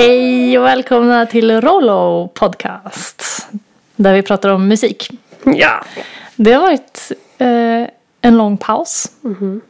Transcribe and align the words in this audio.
Hej 0.00 0.58
och 0.58 0.64
välkomna 0.64 1.26
till 1.26 1.60
Rollo 1.60 2.28
Podcast. 2.28 3.48
Där 3.96 4.14
vi 4.14 4.22
pratar 4.22 4.48
om 4.48 4.68
musik. 4.68 5.10
Ja. 5.44 5.84
Det 6.36 6.52
har 6.52 6.60
varit 6.60 7.12
eh, 7.38 7.88
en 8.20 8.36
lång 8.36 8.56
paus 8.56 9.10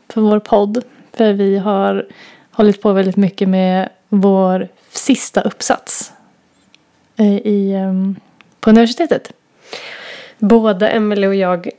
för 0.08 0.21
vår 0.21 0.38
podd. 0.38 0.85
För 1.12 1.32
vi 1.32 1.58
har 1.58 2.06
hållit 2.51 2.82
på 2.82 2.93
väldigt 2.93 3.16
mycket 3.16 3.48
med 3.48 3.88
vår 4.08 4.69
sista 4.90 5.40
uppsats 5.40 6.12
eh, 7.17 7.37
i, 7.37 7.72
ehm, 7.72 8.17
på 8.60 8.71
universitetet. 8.71 9.33
Både 10.38 10.88
Emelie 10.88 11.28
och 11.28 11.35
jag 11.35 11.71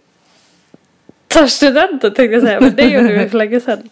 tar 1.27 1.47
studenten 1.47 2.13
tänkte 2.13 2.33
jag 2.33 2.43
säga. 2.43 2.59
Men 2.61 2.75
det 2.75 2.83
gjorde 2.83 3.13
vi 3.13 3.29
för 3.29 3.38
länge 3.38 3.59
sedan. 3.59 3.89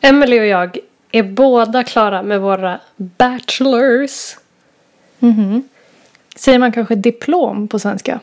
Emelie 0.00 0.40
och 0.40 0.46
jag 0.46 0.78
är 1.12 1.22
båda 1.22 1.84
klara 1.84 2.22
med 2.22 2.40
våra 2.40 2.80
bachelors. 2.96 4.36
Mhm. 5.18 5.68
Säger 6.36 6.58
man 6.58 6.72
kanske 6.72 6.94
diplom 6.94 7.68
på 7.68 7.78
svenska? 7.78 8.20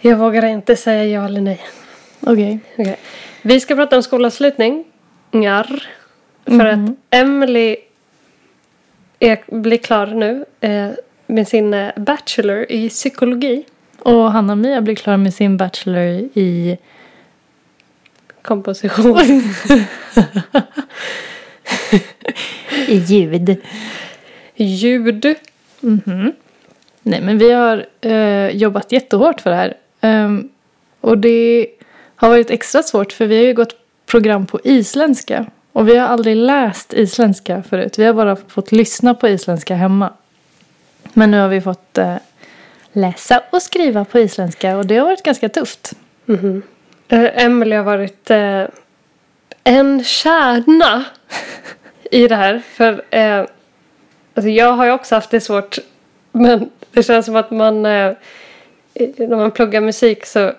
Jag 0.00 0.16
vågar 0.16 0.44
inte 0.44 0.76
säga 0.76 1.04
ja 1.04 1.24
eller 1.24 1.40
nej. 1.40 1.60
Okej. 2.20 2.58
Okej. 2.78 2.98
Vi 3.42 3.60
ska 3.60 3.74
prata 3.74 3.96
om 3.96 4.02
skolavslutningar. 4.02 4.84
För 6.44 6.52
Mhm. 6.74 6.84
att 6.84 6.96
Emily 7.10 7.76
är, 9.18 9.60
blir 9.60 9.78
klar 9.78 10.06
nu 10.06 10.44
eh, 10.60 10.88
med 11.26 11.48
sin 11.48 11.74
eh, 11.74 11.90
bachelor 11.96 12.66
i 12.68 12.88
psykologi. 12.88 13.64
Och 13.98 14.32
Hanna-Mia 14.32 14.80
blir 14.80 14.94
klar 14.94 15.16
med 15.16 15.34
sin 15.34 15.56
bachelor 15.56 16.28
i 16.34 16.78
Komposition. 18.42 19.18
I 22.88 22.96
ljud. 22.96 23.56
Ljud. 24.54 25.36
Mhm. 25.80 26.32
Nej, 27.02 27.20
men 27.20 27.38
vi 27.38 27.52
har 27.52 27.86
eh, 28.00 28.48
jobbat 28.56 28.92
jättehårt 28.92 29.40
för 29.40 29.50
det 29.50 29.56
här. 29.56 29.74
Ehm, 30.00 30.48
och 31.00 31.18
det 31.18 31.66
har 32.16 32.28
varit 32.28 32.50
extra 32.50 32.82
svårt 32.82 33.12
för 33.12 33.26
vi 33.26 33.36
har 33.36 33.44
ju 33.44 33.54
gått 33.54 33.74
program 34.06 34.46
på 34.46 34.60
isländska. 34.64 35.46
Och 35.72 35.88
vi 35.88 35.96
har 35.96 36.08
aldrig 36.08 36.36
läst 36.36 36.92
isländska 36.92 37.62
förut. 37.62 37.98
Vi 37.98 38.04
har 38.04 38.14
bara 38.14 38.36
fått 38.36 38.72
lyssna 38.72 39.14
på 39.14 39.28
isländska 39.28 39.74
hemma. 39.74 40.12
Men 41.12 41.30
nu 41.30 41.40
har 41.40 41.48
vi 41.48 41.60
fått 41.60 41.98
eh, 41.98 42.16
läsa 42.92 43.42
och 43.50 43.62
skriva 43.62 44.04
på 44.04 44.18
isländska 44.18 44.76
och 44.76 44.86
det 44.86 44.96
har 44.96 45.06
varit 45.06 45.22
ganska 45.22 45.48
tufft. 45.48 45.92
Mhm. 46.24 46.62
Eh, 47.08 47.44
Emily 47.44 47.76
har 47.76 47.84
varit 47.84 48.30
eh, 48.30 48.64
en 49.64 50.04
kärna 50.04 51.04
i 52.10 52.28
det 52.28 52.36
här. 52.36 52.62
För 52.72 53.02
eh, 53.10 53.44
alltså 54.34 54.48
jag 54.48 54.72
har 54.72 54.86
ju 54.86 54.92
också 54.92 55.14
haft 55.14 55.30
det 55.30 55.40
svårt. 55.40 55.78
Men 56.32 56.70
det 56.92 57.02
känns 57.02 57.26
som 57.26 57.36
att 57.36 57.50
man 57.50 57.86
eh, 57.86 58.12
när 59.16 59.36
man 59.36 59.50
pluggar 59.50 59.80
musik 59.80 60.26
så 60.26 60.46
eh, 60.46 60.52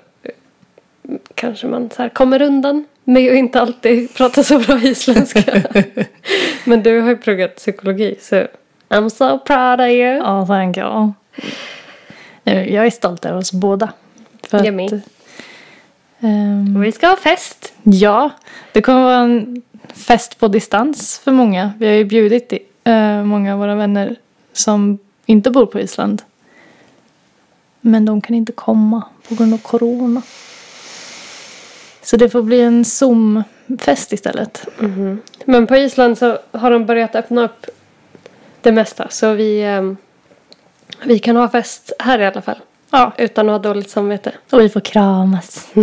kanske 1.36 1.68
man 1.68 1.90
så 1.90 2.10
kommer 2.10 2.42
undan 2.42 2.86
med 3.04 3.32
att 3.32 3.38
inte 3.38 3.62
alltid 3.62 4.14
prata 4.14 4.44
så 4.44 4.60
bra 4.60 4.80
isländska. 4.80 5.42
men 6.66 6.84
du 6.84 7.00
har 7.00 7.10
ju 7.10 7.18
pluggat 7.18 7.56
psykologi 7.56 8.16
så 8.22 8.48
I'm 8.90 9.10
so 9.10 9.40
proud 9.40 9.82
of 9.82 9.88
you. 9.88 10.18
Ja, 10.18 10.46
thank 10.46 10.78
you. 10.78 11.14
Jag 12.44 12.86
är 12.86 12.90
stolt 12.90 13.26
över 13.26 13.38
oss 13.38 13.52
båda. 13.52 13.94
För 14.50 14.66
Jag 14.66 15.02
med. 16.20 16.32
ehm, 16.32 16.82
Vi 16.82 16.92
ska 16.92 17.08
ha 17.08 17.16
fest. 17.16 17.74
Ja, 17.84 18.30
det 18.74 18.82
kommer 18.82 19.02
vara 19.04 19.16
en 19.18 19.62
fest 19.94 20.40
på 20.40 20.48
distans 20.48 21.20
för 21.20 21.32
många. 21.32 21.72
Vi 21.80 21.88
har 21.88 21.94
ju 21.94 22.04
bjudit 22.06 22.54
eh, 22.84 23.24
många 23.24 23.54
av 23.54 23.60
våra 23.60 23.76
vänner 23.76 24.16
som 24.54 25.00
inte 25.26 25.52
bor 25.52 25.66
på 25.66 25.80
Island. 25.80 26.22
Men 27.82 28.06
de 28.06 28.22
kan 28.22 28.36
inte 28.36 28.52
komma 28.52 29.04
på 29.30 29.36
grund 29.36 29.54
av 29.54 29.58
corona. 29.58 30.22
Så 32.02 32.18
det 32.18 32.30
får 32.30 32.42
bli 32.42 32.62
en 32.62 32.84
Zoom-fest 32.86 34.14
istället. 34.14 34.66
Men 35.46 35.68
på 35.68 35.76
Island 35.76 36.18
så 36.18 36.38
har 36.52 36.72
de 36.72 36.86
börjat 36.86 37.16
öppna 37.16 37.44
upp 37.44 37.66
det 38.62 38.72
mesta. 38.72 39.08
Så 39.10 39.34
vi, 39.34 39.62
ehm, 39.64 39.98
vi 41.04 41.20
kan 41.20 41.36
ha 41.36 41.50
fest 41.50 41.92
här 42.00 42.20
i 42.20 42.26
alla 42.26 42.42
fall. 42.42 42.58
Ja. 42.92 43.12
Utan 43.18 43.50
att 43.50 43.54
ha 43.64 43.70
dåligt 43.70 43.90
samvete. 43.90 44.32
Och 44.52 44.62
vi 44.62 44.70
får 44.70 44.80
kramas. 44.80 45.68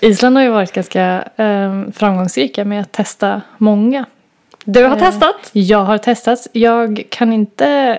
Island 0.00 0.36
har 0.36 0.44
ju 0.44 0.50
varit 0.50 0.72
ganska 0.72 1.24
eh, 1.36 1.82
framgångsrika 1.92 2.64
med 2.64 2.80
att 2.80 2.92
testa 2.92 3.40
många 3.58 4.04
Du 4.64 4.84
har 4.84 4.96
Eh, 4.96 5.10
testat? 5.10 5.50
Jag 5.52 5.84
har 5.84 5.98
testat. 5.98 6.46
Jag 6.52 7.02
kan 7.08 7.32
inte 7.32 7.98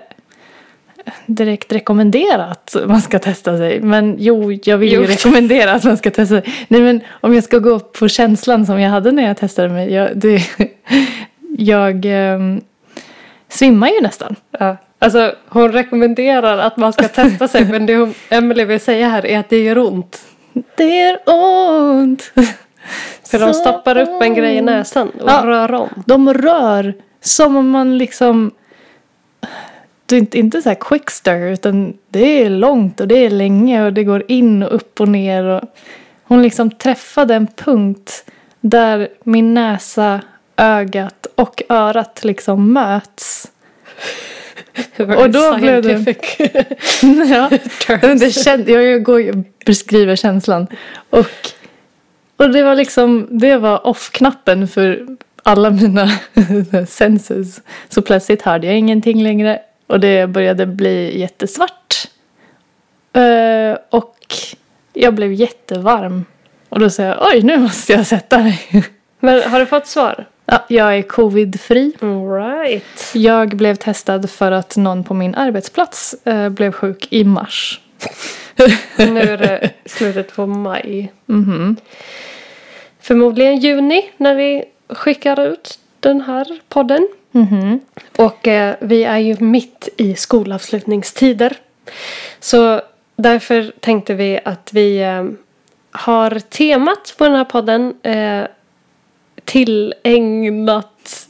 direkt 1.25 1.73
rekommendera 1.73 2.45
att 2.45 2.75
man 2.85 3.01
ska 3.01 3.19
testa 3.19 3.57
sig. 3.57 3.81
Men 3.81 4.15
jo, 4.19 4.51
jag 4.63 4.77
vill 4.77 4.93
Jo. 4.93 5.01
ju 5.01 5.07
rekommendera 5.07 5.73
att 5.73 5.83
man 5.83 5.97
ska 5.97 6.11
testa 6.11 6.41
sig. 6.41 6.53
Nej, 6.67 6.81
men 6.81 7.01
om 7.21 7.33
jag 7.33 7.43
ska 7.43 7.59
gå 7.59 7.79
på 7.79 8.07
känslan 8.07 8.65
som 8.65 8.79
jag 8.81 8.89
hade 8.89 9.11
när 9.11 9.23
jag 9.27 9.37
testade 9.37 9.69
mig. 9.69 9.93
Jag, 9.93 10.17
det, 10.17 10.41
jag 11.57 12.05
ehm, 12.05 12.61
svimmar 13.49 13.87
ju 13.87 14.01
nästan. 14.01 14.35
Ja. 14.59 14.77
Alltså 15.03 15.35
hon 15.49 15.71
rekommenderar 15.71 16.57
att 16.57 16.77
man 16.77 16.93
ska 16.93 17.07
testa 17.07 17.47
sig. 17.47 17.65
men 17.65 17.85
det 17.85 17.95
hon, 17.95 18.13
Emily 18.29 18.65
vill 18.65 18.79
säga 18.79 19.09
här 19.09 19.25
är 19.25 19.39
att 19.39 19.49
det 19.49 19.63
gör 19.63 19.77
ont. 19.77 20.21
Det 20.75 20.99
är 21.01 21.19
ont. 21.25 22.31
För 23.31 23.39
de 23.39 23.53
stoppar 23.53 23.97
upp 23.97 24.21
en 24.21 24.33
grej 24.33 24.55
i 24.55 24.61
näsan 24.61 25.09
och 25.09 25.29
Ja. 25.29 25.41
rör 25.45 25.73
om. 25.73 25.89
De 26.05 26.33
rör 26.33 26.93
som 27.21 27.55
om 27.55 27.69
man 27.69 27.97
liksom... 27.97 28.51
Det 30.05 30.15
är 30.15 30.19
inte, 30.19 30.39
inte 30.39 30.61
så 30.61 30.69
här 30.69 30.75
quickstir 30.79 31.51
utan 31.51 31.93
det 32.09 32.43
är 32.43 32.49
långt 32.49 32.99
och 32.99 33.07
det 33.07 33.25
är 33.25 33.29
länge 33.29 33.85
och 33.85 33.93
det 33.93 34.03
går 34.03 34.23
in 34.27 34.63
och 34.63 34.75
upp 34.75 35.01
och 35.01 35.07
ner. 35.07 35.43
Och 35.43 35.61
hon 36.23 36.41
liksom 36.43 36.71
träffade 36.71 37.35
en 37.35 37.47
punkt 37.47 38.25
där 38.61 39.07
min 39.23 39.53
näsa, 39.53 40.21
ögat 40.57 41.27
och 41.35 41.61
örat 41.69 42.23
liksom 42.23 42.73
möts. 42.73 43.51
Och 44.97 45.29
då 45.29 45.57
blev 45.57 45.81
det- 45.81 46.15
ja, 47.29 47.49
det 48.19 48.31
känd, 48.43 48.69
jag 48.69 49.03
går 49.03 49.43
beskriver 49.65 50.15
känslan. 50.15 50.67
Och, 51.09 51.27
och 52.37 52.49
det 52.49 52.63
var 52.63 52.75
liksom, 52.75 53.27
det 53.31 53.57
var 53.57 53.87
off-knappen 53.87 54.67
för 54.67 55.05
alla 55.43 55.69
mina 55.69 56.09
senses. 56.87 57.61
Så 57.89 58.01
plötsligt 58.01 58.41
hörde 58.41 58.67
jag 58.67 58.77
ingenting 58.77 59.23
längre 59.23 59.59
och 59.87 59.99
det 59.99 60.27
började 60.29 60.65
bli 60.65 61.19
jättesvart. 61.19 62.07
Eh, 63.13 63.77
och 63.89 64.17
jag 64.93 65.13
blev 65.13 65.33
jättevarm. 65.33 66.25
Och 66.69 66.79
då 66.79 66.89
sa 66.89 67.03
jag, 67.03 67.27
oj 67.33 67.41
nu 67.41 67.57
måste 67.57 67.93
jag 67.93 68.07
sätta 68.07 68.39
mig. 68.39 68.83
Men 69.19 69.43
har 69.51 69.59
du 69.59 69.65
fått 69.65 69.87
svar? 69.87 70.25
Ja, 70.45 70.65
jag 70.67 70.97
är 70.97 71.01
covidfri. 71.01 71.93
Right. 72.39 73.11
Jag 73.13 73.49
blev 73.49 73.75
testad 73.75 74.29
för 74.29 74.51
att 74.51 74.77
någon 74.77 75.03
på 75.03 75.13
min 75.13 75.35
arbetsplats 75.35 76.15
eh, 76.23 76.49
blev 76.49 76.71
sjuk 76.71 77.07
i 77.09 77.23
mars. 77.23 77.79
Nu 78.97 79.19
är 79.19 79.37
det 79.37 79.69
slutet 79.85 80.35
på 80.35 80.45
maj. 80.45 81.11
Mhm. 81.25 81.75
Förmodligen 82.99 83.57
juni 83.57 84.09
när 84.17 84.35
vi 84.35 84.63
skickar 84.89 85.39
ut 85.39 85.79
den 85.99 86.21
här 86.21 86.59
podden. 86.69 87.07
Mhm. 87.31 87.79
Och 88.17 88.47
eh, 88.47 88.75
vi 88.79 89.03
är 89.03 89.17
ju 89.17 89.39
mitt 89.39 89.89
i 89.97 90.15
skolavslutningstider. 90.15 91.55
Så 92.39 92.81
därför 93.15 93.73
tänkte 93.79 94.13
vi 94.13 94.39
att 94.45 94.69
vi 94.73 95.01
eh, 95.01 95.25
har 95.91 96.39
temat 96.39 97.15
på 97.17 97.23
den 97.23 97.35
här 97.35 97.45
podden 97.45 97.93
eh, 98.03 98.47
tillägnat 99.45 101.27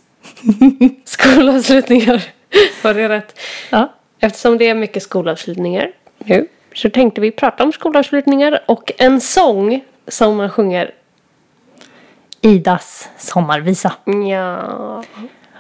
skolavslutningar. 1.06 2.24
Var 2.84 2.94
det 2.94 3.10
rätt? 3.10 3.40
Ja. 3.70 3.94
Eftersom 4.20 4.58
det 4.58 4.70
är 4.70 4.76
mycket 4.76 5.04
skolavslutningar 5.04 5.92
nu 6.26 6.48
så 6.74 6.90
tänkte 6.90 7.22
vi 7.22 7.32
prata 7.32 7.64
om 7.64 7.72
skolavslutningar 7.72 8.60
och 8.66 8.92
en 8.98 9.22
sång 9.22 9.84
som 10.08 10.38
man 10.38 10.50
sjunger. 10.50 10.92
Idas 12.42 13.10
sommarvisa. 13.18 13.94
Ja. 14.30 15.04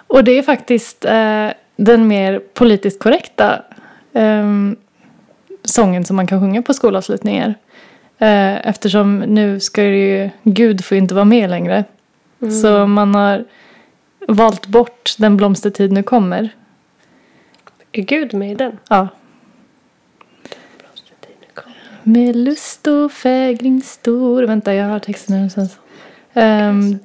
Och 0.08 0.24
det 0.24 0.32
är 0.32 0.42
faktiskt 0.42 1.06
eh, 1.06 1.48
den 1.76 2.08
mer 2.08 2.40
politiskt 2.40 3.00
korrekta 3.00 3.62
ehm, 4.14 4.76
sången 5.64 6.06
som 6.06 6.16
man 6.16 6.28
kan 6.28 6.40
sjunga 6.40 6.62
på 6.62 6.74
skolavslutningar. 6.74 7.56
Eh, 8.18 8.68
eftersom 8.68 9.20
nu 9.20 9.60
ska 9.60 9.82
det 9.82 9.98
ju, 9.98 10.30
Gud 10.44 10.86
får 10.86 10.96
ju 10.96 11.02
inte 11.02 11.16
vara 11.16 11.26
med 11.26 11.50
längre. 11.50 11.84
Så 12.51 12.88
man 12.88 13.16
har 13.16 13.45
valt 14.28 14.68
bort 14.68 15.16
Den 15.18 15.38
blomstertid 15.38 15.92
nu 15.92 16.04
kommer. 16.04 16.50
Är 17.92 18.01
Gud 18.01 18.34
med 18.34 18.51
i 18.51 18.56
den? 18.56 18.78
Ja. 18.90 19.07
Med 22.04 22.36
lust 22.36 22.88
och 22.88 23.12
fägring 23.12 23.81
stor. 23.81 24.44
Vänta, 24.44 24.74
jag 24.74 24.90
har 24.90 25.00
texten 25.00 25.36
någonstans. 25.36 25.78
Ehm, 26.34 26.98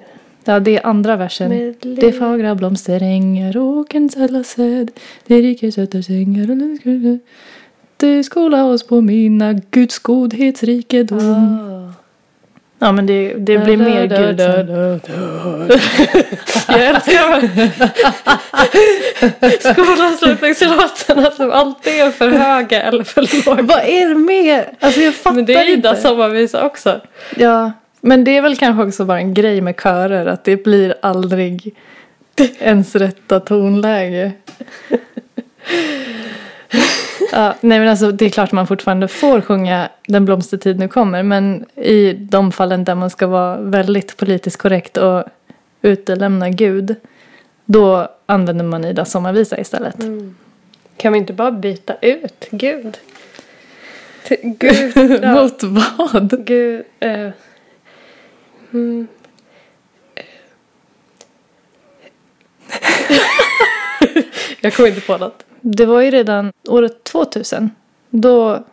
ja, 0.45 0.61
det 0.61 0.77
är 0.77 0.87
andra 0.87 1.17
versen. 1.17 1.49
Med 1.49 1.75
Det 2.01 2.13
fagra 2.13 2.55
blomsterängar, 2.55 3.57
åkerns 3.57 4.17
alla 4.17 4.45
säd, 4.45 4.91
det 5.27 5.41
rika 5.41 5.73
söta 5.73 6.03
sängar 6.03 6.51
och 6.51 7.19
Du 7.97 8.23
skola 8.23 8.65
oss 8.65 8.87
på 8.87 9.01
mina 9.01 9.53
Guds 9.53 9.99
godhetsrikedom. 9.99 11.19
Ah. 11.19 11.98
Ja, 12.79 12.93
men 12.93 13.07
det, 13.07 13.35
det 13.35 13.59
blir 13.59 13.77
mer 13.77 14.07
Gud. 14.07 14.41
Jag 16.69 16.87
älskar 16.87 17.41
skolavslutningslåtarna 19.73 21.31
som 21.31 21.51
alltid 21.51 21.93
är 21.93 22.11
för 22.11 22.29
höga 22.29 22.83
eller 22.83 23.05
för 23.05 23.45
låga. 23.47 23.63
Vad 23.63 23.79
är 23.79 24.09
det 24.09 24.15
med? 24.15 24.65
Alltså 24.81 25.01
jag 25.01 25.15
fattar 25.15 25.35
Men 25.37 25.45
det 25.45 25.55
är 25.55 25.71
Ida 25.71 25.91
inte. 25.91 26.03
sommarvisa 26.03 26.67
också. 26.67 27.01
Ja, 27.37 27.73
men 28.01 28.25
det 28.25 28.37
är 28.37 28.43
väl 28.43 28.57
kanske 28.57 28.85
också 28.85 29.05
bara 29.05 29.19
en 29.19 29.35
grej 29.35 29.61
med 29.61 29.81
körer 29.81 30.27
att 30.27 30.45
det 30.45 30.65
blir 30.65 30.95
aldrig 31.03 31.75
ens 32.59 32.95
rätta 32.97 33.41
tonläge. 33.41 34.33
Ja, 37.39 37.55
nej 37.61 37.79
men 37.79 37.89
alltså 37.89 38.13
det 38.13 38.25
är 38.25 38.31
klart 38.31 38.53
man 38.53 38.67
fortfarande 38.67 39.09
får 39.09 39.41
sjunga 39.41 39.89
Den 40.07 40.25
blomstertid 40.25 40.79
nu 40.79 40.89
kommer 40.89 41.23
men 41.23 41.67
i 41.77 42.13
de 42.13 42.53
fallen 42.53 42.85
där 42.85 42.95
man 42.95 43.11
ska 43.11 43.27
vara 43.27 43.57
väldigt 43.57 44.17
politiskt 44.17 44.57
korrekt 44.57 44.97
och 44.97 45.25
utelämna 45.83 46.51
Gud 46.51 46.97
då 47.65 48.09
använder 48.27 48.65
man 48.65 48.85
Ida 48.85 49.05
sommarvisa 49.05 49.59
istället. 49.61 49.97
Kan 50.97 51.13
vi 51.13 51.19
inte 51.19 51.33
bara 51.33 51.51
byta 51.51 51.95
ut 52.03 52.49
Gud? 52.51 52.99
Till 54.25 54.39
Gud. 54.43 54.93
ja. 55.23 55.35
Mot 55.35 55.63
vad? 55.63 56.47
Gud. 56.47 56.85
Eh. 57.01 57.31
Mm. 58.73 59.09
Jag 64.61 64.75
kommer 64.75 64.89
inte 64.89 65.01
på 65.01 65.17
något. 65.17 65.48
Det 65.61 65.87
var 65.87 66.01
ju 66.01 66.11
redan 66.11 66.53
året 66.69 67.05
2000. 67.05 67.71
Då 68.11 68.65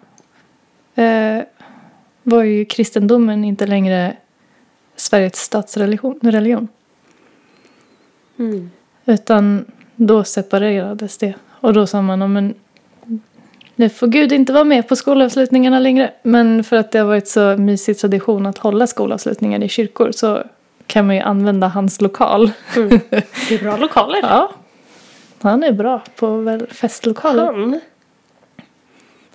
eh, 0.96 1.40
var 2.24 2.44
ju 2.44 2.66
kristendomen 2.66 3.44
inte 3.44 3.68
längre 3.68 4.18
Sveriges 4.96 5.36
statsreligion. 5.36 6.20
Religion, 6.22 6.68
Mm. 8.40 8.72
utan 9.06 9.66
då 9.96 10.24
separerades 10.24 11.18
det. 11.18 11.34
Och 11.50 11.74
då 11.74 11.88
sa 11.88 12.02
man, 12.02 12.22
"Ja, 12.22 12.28
men 12.28 12.54
nu 13.76 13.90
får 13.90 14.08
Gud 14.08 14.32
inte 14.32 14.54
vara 14.54 14.64
med 14.64 14.88
på 14.88 14.96
skolavslutningarna 14.96 15.80
längre. 15.80 16.14
Men 16.24 16.64
för 16.64 16.76
att 16.76 16.92
det 16.92 17.00
har 17.00 17.06
varit 17.06 17.28
så 17.28 17.58
mysig 17.58 17.98
tradition 17.98 18.46
att 18.46 18.58
hålla 18.58 18.88
skolavslutningar 18.88 19.64
i 19.64 19.70
kyrkor 19.70 20.12
så 20.12 20.44
kan 20.88 21.08
man 21.08 21.16
ju 21.16 21.22
använda 21.22 21.68
hans 21.68 22.02
lokal. 22.02 22.52
Mm. 22.76 23.00
Det 23.50 23.56
är 23.56 23.60
bra 23.64 23.78
lokaler. 23.78 24.20
Ja, 24.24 24.52
han 25.50 25.64
är 25.64 25.72
bra 25.72 26.02
på 26.16 26.38
väl 26.38 26.68
festlokaler. 26.68 27.46
Han. 27.46 27.80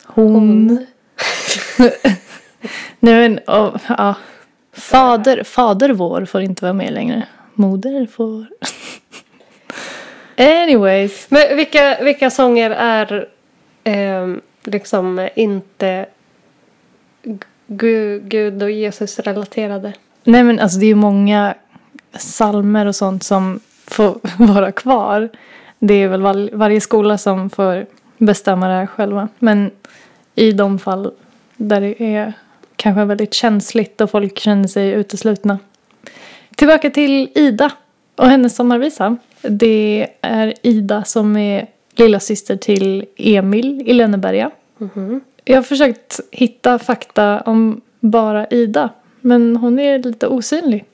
Hon. 0.04 0.68
Nej 3.00 3.14
men, 3.14 3.38
och, 3.38 3.80
ja. 3.88 4.14
Fader, 4.72 5.42
fader 5.42 5.90
vår 5.90 6.24
får 6.24 6.40
inte 6.40 6.64
vara 6.64 6.72
med 6.72 6.92
längre. 6.92 7.26
Moder 7.54 8.06
får. 8.06 8.46
Anyways. 10.62 11.26
Men 11.30 11.56
vilka, 11.56 11.98
vilka 12.02 12.30
sånger 12.30 12.70
är 12.70 13.28
ehm, 13.84 14.40
liksom 14.64 15.28
inte 15.34 16.06
Gud, 17.66 18.22
Gud 18.28 18.62
och 18.62 18.70
Jesus 18.70 19.18
relaterade? 19.18 19.92
Nej 20.24 20.42
men 20.42 20.60
alltså 20.60 20.78
det 20.78 20.84
är 20.84 20.88
ju 20.88 20.94
många 20.94 21.54
salmer 22.12 22.86
och 22.86 22.96
sånt 22.96 23.22
som 23.22 23.60
får 23.86 24.20
vara 24.54 24.72
kvar. 24.72 25.28
Det 25.82 25.94
är 25.94 26.08
väl 26.08 26.22
var, 26.22 26.56
varje 26.56 26.80
skola 26.80 27.18
som 27.18 27.50
får 27.50 27.86
bestämma 28.18 28.68
det 28.68 28.74
här 28.74 28.86
själva. 28.86 29.28
Men 29.38 29.70
i 30.34 30.52
de 30.52 30.78
fall 30.78 31.12
där 31.56 31.80
det 31.80 32.02
är 32.02 32.32
kanske 32.76 33.04
väldigt 33.04 33.34
känsligt 33.34 34.00
och 34.00 34.10
folk 34.10 34.38
känner 34.38 34.68
sig 34.68 34.90
uteslutna. 34.90 35.58
Tillbaka 36.56 36.90
till 36.90 37.28
Ida 37.34 37.72
och 38.16 38.26
hennes 38.26 38.56
sommarvisa. 38.56 39.16
Det 39.42 40.08
är 40.20 40.54
Ida 40.62 41.04
som 41.04 41.36
är 41.36 41.66
lilla 41.94 42.20
syster 42.20 42.56
till 42.56 43.04
Emil 43.16 43.82
i 43.86 43.92
Lönneberga. 43.92 44.50
Jag 45.44 45.56
har 45.56 45.62
försökt 45.62 46.20
hitta 46.30 46.78
fakta 46.78 47.40
om 47.40 47.80
bara 48.00 48.46
Ida. 48.46 48.90
Men 49.20 49.56
hon 49.56 49.78
är 49.78 49.98
lite 49.98 50.26
osynlig. 50.26 50.84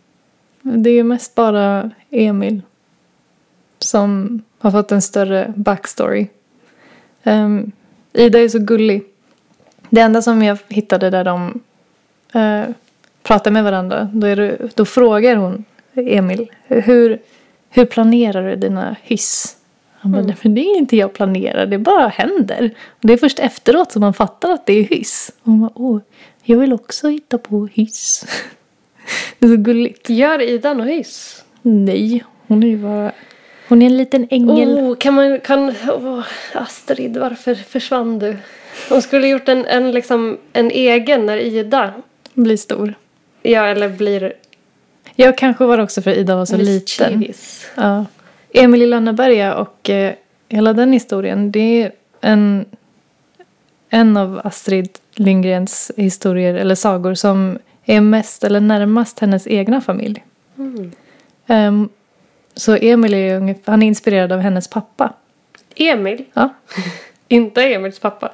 Det 0.62 0.91
är 0.91 1.03
mest 1.03 1.35
bara 1.35 1.91
Emil 2.11 2.62
som 3.79 4.43
har 4.58 4.70
fått 4.70 4.93
en 4.93 5.03
större 5.03 5.53
backstory. 5.56 6.26
Ehm, 7.23 7.73
Ida 8.12 8.38
är 8.38 8.49
så 8.49 8.58
gullig. 8.58 9.05
Det 9.91 10.00
enda 10.00 10.23
som 10.23 10.43
jag 10.43 10.58
hittade 10.69 11.11
där 11.11 11.25
de 11.25 11.61
uh, 12.35 12.75
pratar 13.23 13.50
med 13.50 13.64
varandra, 13.64 14.11
då, 14.12 14.35
det, 14.35 14.58
då 14.75 14.85
frågar 14.85 15.37
hon 15.37 15.64
Emil, 15.94 16.50
hur, 16.67 17.19
hur 17.70 17.85
planerar 17.85 18.50
du 18.50 18.56
dina 18.56 18.97
hyss? 19.03 19.56
Han 19.99 20.12
bara, 20.12 20.23
"Nej, 20.23 20.37
men 20.43 20.55
det 20.55 20.61
är 20.61 20.76
inte 20.79 20.97
jag 20.97 21.12
planerar, 21.12 21.67
det 21.67 21.79
bara 21.79 22.09
händer. 22.09 22.70
Och 22.88 23.06
det 23.06 23.12
är 23.12 23.17
först 23.17 23.38
efteråt 23.38 23.93
som 23.93 24.00
man 24.00 24.14
fattar 24.14 24.50
att 24.52 24.67
det 24.67 24.73
är 24.73 24.82
hyss. 24.85 25.32
Och 25.43 25.52
hon 25.52 25.61
bara, 25.61 25.70
åh, 25.75 26.00
jag 26.43 26.59
vill 26.59 26.73
också 26.73 27.09
hitta 27.09 27.38
på 27.38 27.67
hyss. 27.67 28.26
Det 29.38 29.47
är 29.47 29.50
så 29.50 29.56
gulligt. 29.56 30.11
Gör 30.11 30.43
Ida 30.43 30.75
något 30.75 30.87
hyss? 30.87 31.44
Nej, 31.62 32.25
hon 32.47 32.62
är 32.62 32.67
ju 32.67 32.76
bara... 32.82 33.12
Hon 33.69 33.83
är 33.83 33.87
en 33.87 33.97
liten 33.97 34.27
ängel. 34.31 34.69
Oh, 34.69 34.97
kan 34.97 35.15
man, 35.15 35.41
kan, 35.41 35.75
åh, 35.89 36.25
Astrid, 36.53 37.17
varför 37.17 37.55
försvann 37.55 38.19
du? 38.19 38.37
Hon 38.89 39.03
skulle 39.03 39.29
gjort 39.29 39.49
en, 39.49 39.65
en, 39.65 39.91
liksom, 39.91 40.39
en 40.53 40.71
egen 40.71 41.27
när 41.27 41.37
Ida, 41.37 41.93
Blir 42.35 42.57
stor. 42.57 42.95
ja 43.43 43.67
eller 43.67 43.89
blir 43.89 44.33
Jag 45.15 45.39
kanske 45.39 45.65
var 45.65 45.79
också 45.79 46.03
för 46.03 46.11
Ida 46.11 46.37
var 46.37 46.45
så 46.45 46.57
liten. 46.57 47.25
Ja. 47.75 48.05
Emil 48.53 48.83
i 48.83 48.87
Lönneberga 48.87 49.55
och 49.55 49.91
eh, 49.91 50.15
hela 50.49 50.73
den 50.73 50.93
historien. 50.93 51.53
Det 51.53 51.83
är 51.83 51.93
en, 52.21 52.65
en 53.91 54.17
av 54.17 54.41
Astrid 54.45 54.99
Lindgrens 55.15 55.91
historier 55.97 56.55
eller 56.55 56.75
sagor 56.75 57.15
som 57.15 57.59
är 57.85 58.01
mest 58.01 58.45
eller 58.45 58.61
närmast 58.61 59.19
hennes 59.19 59.47
egna 59.47 59.81
familj. 59.81 60.25
Mm. 60.59 60.93
Ehm, 61.47 61.89
så 62.57 62.77
Emil 62.77 63.15
är, 63.15 63.37
ungefär, 63.37 63.73
han 63.73 63.83
är 63.83 63.87
inspirerad 63.87 64.33
av 64.33 64.41
hennes 64.41 64.69
pappa. 64.69 65.13
Emil, 65.77 66.25
Ja. 66.35 66.49
inte 67.29 67.63
Emils 67.63 67.99
pappa. 67.99 68.33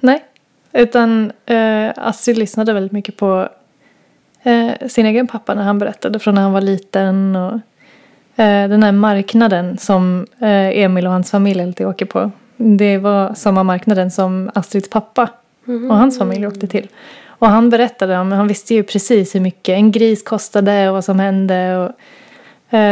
Nej, 0.00 0.24
utan 0.72 1.32
eh, 1.46 1.90
Astrid 1.96 2.38
lyssnade 2.38 2.72
väldigt 2.72 2.92
mycket 2.92 3.16
på 3.16 3.48
eh, 4.42 4.88
sin 4.88 5.06
egen 5.06 5.26
pappa 5.26 5.54
när 5.54 5.62
han 5.62 5.78
berättade 5.78 6.18
från 6.18 6.34
när 6.34 6.42
han 6.42 6.52
var 6.52 6.60
liten. 6.60 7.36
Och, 7.36 7.52
eh, 8.42 8.68
den 8.68 8.82
här 8.82 8.92
marknaden 8.92 9.78
som 9.78 10.26
eh, 10.40 10.78
Emil 10.78 11.06
och 11.06 11.12
hans 11.12 11.30
familj 11.30 11.62
alltid 11.62 11.86
åker 11.86 12.06
på. 12.06 12.30
Det 12.56 12.98
var 12.98 13.34
samma 13.34 13.62
marknaden 13.62 14.10
som 14.10 14.50
Astrids 14.54 14.90
pappa 14.90 15.28
och 15.66 15.96
hans 15.96 16.18
familj 16.18 16.46
åkte 16.46 16.66
till. 16.66 16.88
Och 17.26 17.48
han 17.48 17.70
berättade 17.70 18.18
om, 18.18 18.32
han 18.32 18.48
visste 18.48 18.74
ju 18.74 18.82
precis 18.82 19.34
hur 19.34 19.40
mycket 19.40 19.72
en 19.72 19.92
gris 19.92 20.22
kostade 20.22 20.88
och 20.88 20.94
vad 20.94 21.04
som 21.04 21.18
hände. 21.18 21.76
Och, 21.76 21.92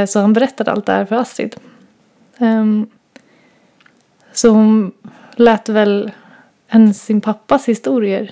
så 0.09 0.21
han 0.21 0.33
berättade 0.33 0.73
allt 0.73 0.87
det 0.87 0.93
här 0.93 1.05
för 1.05 1.17
Astrid. 1.17 1.57
Ehm, 2.39 2.87
så 4.33 4.49
hon 4.49 4.93
lät 5.37 5.69
väl 5.69 6.11
en, 6.69 6.95
sin 6.95 7.21
pappas 7.21 7.69
historier 7.69 8.31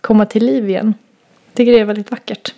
komma 0.00 0.26
till 0.26 0.46
liv 0.46 0.68
igen. 0.68 0.94
Tycker 1.54 1.72
det 1.72 1.78
är 1.78 1.84
väldigt 1.84 2.10
vackert. 2.10 2.54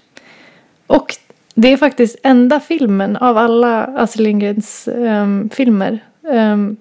Och 0.87 1.15
det 1.55 1.69
är 1.73 1.77
faktiskt 1.77 2.17
enda 2.23 2.61
filmen 2.61 3.17
av 3.17 3.39
alla 3.39 3.85
Astrid 3.85 4.25
Lindgrens 4.27 4.89
ehm, 4.89 5.51
filmer. 5.53 5.99
Um, 6.21 6.77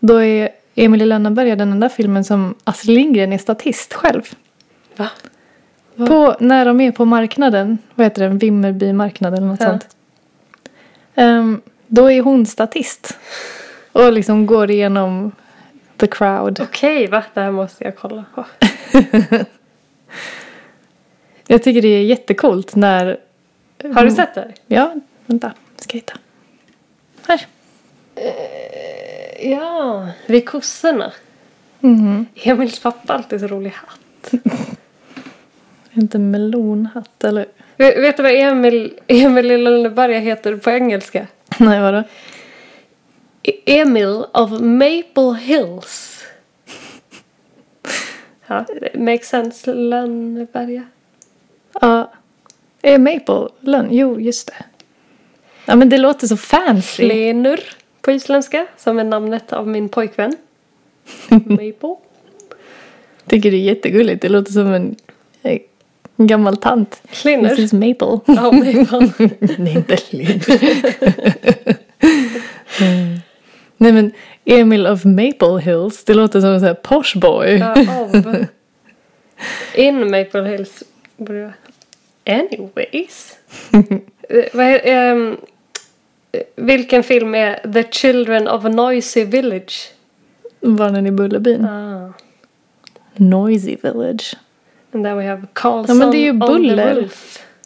då 0.00 0.22
är 0.22 0.48
Emil 0.74 1.02
i 1.02 1.06
Lönneberga 1.06 1.56
den 1.56 1.72
enda 1.72 1.88
filmen 1.88 2.24
som 2.24 2.54
Astrid 2.64 2.96
Lindgren 2.96 3.32
är 3.32 3.38
statist 3.38 3.92
själv. 3.94 4.22
Va? 4.96 5.08
På, 5.96 6.36
när 6.40 6.64
de 6.64 6.80
är 6.80 6.92
på 6.92 7.04
marknaden, 7.04 7.78
vad 7.94 8.06
heter 8.06 8.22
den, 8.22 8.38
Vimmerbymarknaden 8.38 9.38
eller 9.38 9.46
något 9.48 9.60
Ja. 9.60 9.66
sånt. 9.66 9.86
Ehm, 11.16 11.60
då 11.86 12.10
är 12.10 12.22
hon 12.22 12.46
statist. 12.46 13.18
Och 13.92 14.12
liksom 14.12 14.46
går 14.46 14.70
igenom 14.70 15.32
the 15.96 16.06
crowd. 16.06 16.60
Okej, 16.60 17.06
va? 17.06 17.24
Det 17.34 17.40
här 17.40 17.50
måste 17.50 17.84
jag 17.84 17.96
kolla 17.96 18.24
på. 18.34 18.44
Jag 21.46 21.62
tycker 21.62 21.82
det 21.82 21.88
är 21.88 22.02
jättekult 22.02 22.74
när... 22.76 23.20
Har 23.94 24.04
du 24.04 24.10
sett 24.10 24.34
det? 24.34 24.52
Ja, 24.66 24.94
vänta. 25.26 25.52
Ska 25.76 25.96
jag 25.96 26.00
hitta. 26.00 26.18
Här. 27.28 27.46
Ja, 29.50 30.08
vid 30.26 30.48
kossorna. 30.48 31.12
Mhm. 31.80 32.26
Emils 32.34 32.78
pappa 32.78 33.12
har 33.12 33.18
alltid 33.18 33.40
så 33.40 33.46
rolig 33.46 33.70
hatt. 33.70 34.32
Inte 35.92 36.18
melonhatt 36.18 37.24
eller? 37.24 37.46
Vet, 37.76 38.16
du 38.16 38.22
vad 38.22 38.32
Emil, 38.32 38.98
Emil 39.06 39.50
i 39.50 39.58
Lönneberga 39.58 40.18
heter 40.18 40.56
på 40.56 40.70
engelska? 40.70 41.26
Nej, 41.58 41.80
vadå? 41.80 42.02
E- 43.42 43.52
Emil 43.80 44.24
of 44.34 44.50
Maple 44.60 45.34
Hills. 45.40 46.12
Ja, 48.48 48.64
makes 48.94 49.28
sense. 49.28 49.74
Lönneberga. 49.74 50.84
Ja. 51.80 52.12
Är 52.82 52.98
Maple 52.98 53.48
lön? 53.60 53.88
Jo, 53.90 54.20
just 54.20 54.46
det. 54.46 54.64
Ja, 55.64 55.76
men 55.76 55.88
det 55.88 55.98
låter 55.98 56.26
så 56.26 56.36
fancy. 56.36 57.06
Flenur 57.06 57.60
på 58.00 58.12
isländska, 58.12 58.66
som 58.76 58.98
är 58.98 59.04
namnet 59.04 59.52
av 59.52 59.68
min 59.68 59.88
pojkvän. 59.88 60.36
Maple. 61.28 61.96
Tycker 63.26 63.50
det 63.50 63.56
är 63.56 63.60
jättegulligt. 63.60 64.22
Det 64.22 64.28
låter 64.28 64.52
som 64.52 64.72
en, 64.72 64.96
eh, 65.42 65.58
en 66.16 66.26
gammal 66.26 66.56
tant. 66.56 67.02
Flenur. 67.08 67.50
Mrs 67.50 67.72
Maple. 67.72 68.20
Ja, 68.26 68.52
Maple. 68.52 69.10
Nej, 69.58 69.74
inte 69.74 69.98
Linn. 70.10 70.40
Mm. 72.80 73.20
Nej, 73.76 73.92
men 73.92 74.12
Emil 74.44 74.86
of 74.86 75.04
Maple 75.04 75.60
Hills. 75.60 76.04
Det 76.04 76.14
låter 76.14 76.40
som 76.40 76.50
en 76.50 76.60
sån 76.60 76.66
här 76.66 76.74
posh 76.74 77.18
boy. 77.18 77.58
Ja, 77.58 77.72
av. 77.72 78.46
In 79.74 80.10
Maple 80.10 80.48
Hills. 80.48 80.82
Anyways. 82.26 83.36
Eh, 86.32 86.42
vilken 86.56 87.02
film 87.02 87.34
är 87.34 87.72
The 87.72 87.82
Children 87.90 88.48
of 88.48 88.64
a 88.64 88.68
Noisy 88.68 89.24
Village? 89.24 89.92
Barnen 90.60 91.06
i 91.06 91.10
Bullerbyn. 91.10 91.64
Ah. 91.64 92.12
Noisy 93.16 93.76
Village. 93.82 94.36
And 94.96 95.04
then 95.04 95.16
we 95.16 95.24
have 95.24 95.46
Carlson 95.52 95.96
Ja, 95.96 96.04
men 96.04 96.10
det 96.10 96.16
är 96.16 96.24
ju 96.24 96.32
Buller. 96.32 97.08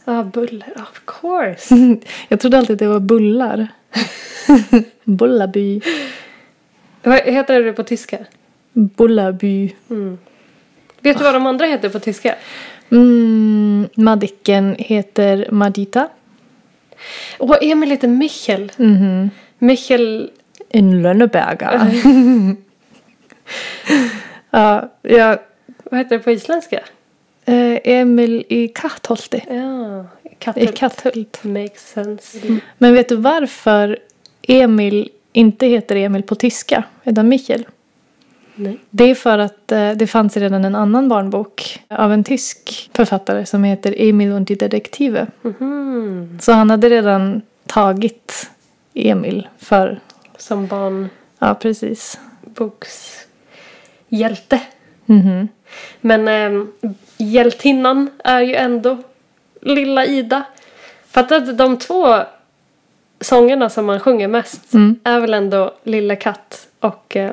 Ja, 0.04 0.22
Buller. 0.22 0.72
Of 0.76 1.02
course. 1.04 1.74
Jag 2.28 2.40
trodde 2.40 2.58
alltid 2.58 2.74
att 2.74 2.78
det 2.78 2.88
var 2.88 3.00
bullar. 3.00 3.68
Bullaby. 5.04 5.80
Vad 7.02 7.18
heter 7.18 7.62
det 7.62 7.72
på 7.72 7.82
tyska? 7.82 8.18
Bullaby. 8.72 9.74
Vet 11.00 11.18
du 11.18 11.24
vad 11.24 11.34
de 11.34 11.46
andra 11.46 11.66
heter 11.66 11.88
på 11.88 11.98
tyska? 11.98 12.34
Mm, 12.90 13.88
Madicken 13.94 14.76
heter 14.78 15.48
Madita. 15.50 16.08
Åh, 17.38 17.56
Emil 17.60 17.90
heter 17.90 18.08
Michel. 18.08 18.72
Mhm. 18.76 19.30
Michel... 19.58 20.30
En 20.68 21.02
Lönneberga. 21.02 21.90
ja, 24.50 24.92
jag, 25.02 25.38
Vad 25.84 25.98
heter 25.98 26.18
det 26.18 26.22
på 26.22 26.30
isländska? 26.30 26.80
Eh, 27.44 27.78
Emil 27.84 28.44
i 28.48 28.68
Kattholti. 28.68 29.40
Ja, 29.48 30.04
I 30.24 30.34
Katthult. 30.38 30.74
Katthult. 30.76 31.44
Makes 31.44 31.92
sense. 31.92 32.38
Men 32.78 32.94
vet 32.94 33.08
du 33.08 33.16
varför 33.16 33.98
Emil 34.42 35.08
inte 35.32 35.66
heter 35.66 35.96
Emil 35.96 36.22
på 36.22 36.34
tyska 36.34 36.84
utan 37.04 37.28
Michel? 37.28 37.66
Nej. 38.54 38.78
Det 38.90 39.04
är 39.04 39.14
för 39.14 39.38
att 39.38 39.72
eh, 39.72 39.90
det 39.90 40.06
fanns 40.06 40.36
redan 40.36 40.64
en 40.64 40.74
annan 40.74 41.08
barnbok 41.08 41.80
av 41.88 42.12
en 42.12 42.24
tysk 42.24 42.90
författare 42.94 43.46
som 43.46 43.64
heter 43.64 43.94
Emil 43.98 44.32
und 44.32 44.48
die 44.48 44.54
Detektive. 44.54 45.26
Mhm. 45.42 46.38
Så 46.40 46.52
han 46.52 46.70
hade 46.70 46.88
redan 46.88 47.42
tagit 47.66 48.50
Emil 48.94 49.48
för, 49.58 50.00
Som 50.36 51.08
ja 51.38 51.54
precis. 51.54 52.18
barnbokshjälte. 52.42 54.60
Mhm. 55.06 55.48
Men 56.00 56.28
ähm, 56.28 56.72
hjältinnan 57.20 58.10
är 58.24 58.40
ju 58.40 58.54
ändå 58.54 58.98
lilla 59.62 60.06
Ida. 60.06 60.42
För 61.10 61.20
att 61.34 61.58
de 61.58 61.78
två 61.78 62.16
sångerna 63.20 63.68
som 63.70 63.86
man 63.86 64.00
sjunger 64.00 64.28
mest 64.28 64.74
Mm. 64.74 64.96
är 65.04 65.20
väl 65.20 65.34
ändå 65.34 65.74
Lille 65.84 66.16
katt 66.16 66.68
och 66.80 67.16
eh, 67.16 67.32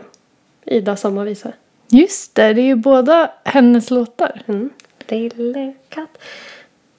Ida 0.65 0.96
sommarvisa. 0.96 1.51
Just 1.89 2.36
det, 2.36 2.53
det 2.53 2.62
är 2.62 2.65
ju 2.65 2.75
båda 2.75 3.32
hennes 3.46 3.91
låtar. 3.91 4.41
Mm. 4.48 4.70
Lille 5.08 5.74
katt. 5.89 6.17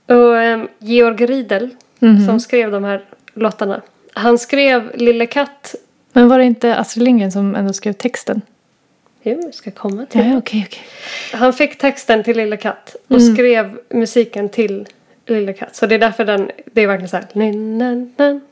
Och 0.07 0.39
ehm, 0.39 0.69
Georg 0.79 1.27
Riedel 1.27 1.71
Mhm. 1.99 2.27
som 2.27 2.41
skrev 2.41 2.71
de 2.71 2.85
här 2.85 3.05
låtarna. 3.35 3.81
Han 4.13 4.39
skrev 4.39 4.91
Lille 4.95 5.27
katt. 5.27 5.75
Men 6.13 6.29
var 6.29 6.39
det 6.39 6.45
inte 6.45 6.77
Astrid 6.77 7.05
Lindgren 7.05 7.33
som 7.33 7.55
ändå 7.55 7.73
skrev 7.73 7.93
texten? 7.93 8.43
Jo, 9.23 9.41
jag 9.45 9.55
ska 9.55 9.71
komma 9.71 10.07
till. 10.07 10.21
Ja, 10.21 10.37
okej, 10.39 10.65
okej. 10.69 10.83
Han 11.33 11.53
fick 11.53 11.79
texten 11.79 12.25
till 12.25 12.37
Lille 12.37 12.57
katt 12.57 12.97
och 13.09 13.21
Mm. 13.21 13.35
skrev 13.35 13.79
musiken 13.91 14.49
till 14.49 14.87
Lille 15.27 15.53
katt. 15.53 15.77
Så 15.77 15.87
det 15.87 15.95
är 15.95 15.99
därför 15.99 16.25
den, 16.25 16.51
det 16.67 16.83
är 16.83 16.87
verkligen 16.87 17.09
så 17.09 17.17
här. 17.17 17.27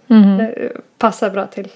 Mhm. 0.06 0.36
det 0.38 0.72
passar 0.98 1.30
bra 1.30 1.46
till 1.46 1.68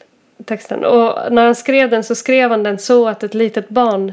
texten. 0.44 0.84
Och 0.84 1.32
när 1.32 1.44
han 1.44 1.54
skrev 1.54 1.90
den 1.90 2.04
så 2.04 2.14
skrev 2.14 2.50
han 2.50 2.62
den 2.62 2.78
så 2.78 3.08
att 3.08 3.22
ett 3.22 3.34
litet 3.34 3.68
barn 3.68 4.12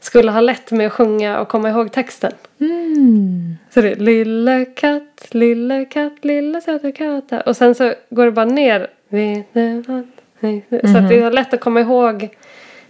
skulle 0.00 0.30
ha 0.30 0.40
lätt 0.40 0.70
med 0.70 0.86
att 0.86 0.92
sjunga 0.92 1.40
och 1.40 1.48
komma 1.48 1.68
ihåg 1.70 1.92
texten. 1.92 2.32
Mm. 2.60 3.56
Så 3.70 3.80
det 3.80 3.90
är 3.90 3.96
lille 3.96 4.64
katt, 4.64 5.26
lille 5.30 5.84
katt, 5.84 6.24
lille 6.24 6.60
söta 6.60 6.92
katta. 6.92 7.40
Och 7.40 7.56
sen 7.56 7.74
så 7.74 7.94
går 8.10 8.24
det 8.24 8.30
bara 8.32 8.44
ner. 8.44 8.90
Vet 9.08 9.46
du 9.54 9.80
vad? 9.86 10.06
Så 10.92 10.98
att 10.98 11.08
det 11.08 11.18
är 11.20 11.30
lätt 11.30 11.54
att 11.54 11.60
komma 11.60 11.80
ihåg 11.80 12.28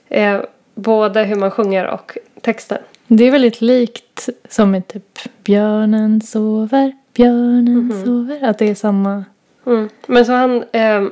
eh, 0.08 0.40
både 0.78 1.24
hur 1.24 1.36
man 1.36 1.50
sjunger 1.50 1.86
och 1.86 2.18
texten. 2.40 2.78
Det 3.06 3.24
är 3.24 3.30
väldigt 3.30 3.60
likt 3.60 4.28
som 4.48 4.74
i 4.74 4.82
typ 4.82 5.18
Björnen 5.44 6.20
sover, 6.20 6.92
björnen 7.14 8.04
sover. 8.04 8.48
Att 8.48 8.58
det 8.58 8.70
är 8.70 8.74
samma. 8.74 9.24
Mm. 9.66 9.88
Men 10.06 10.26
så 10.26 10.32
han 10.32 10.64
eh, 10.72 11.04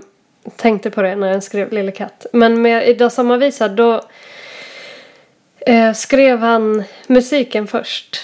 tänkte 0.57 0.91
på 0.91 1.03
det 1.03 1.17
när 1.17 1.33
han 1.33 1.43
skrev 1.43 1.73
Lille 1.73 1.93
katt. 1.93 2.27
Men 2.33 2.63
med 2.63 2.89
Ida 2.89 3.11
sommarvisa 3.11 3.69
då 3.69 4.01
eh, 5.61 5.93
skrev 5.93 6.39
han 6.39 6.85
musiken 7.07 7.67
först. 7.67 8.17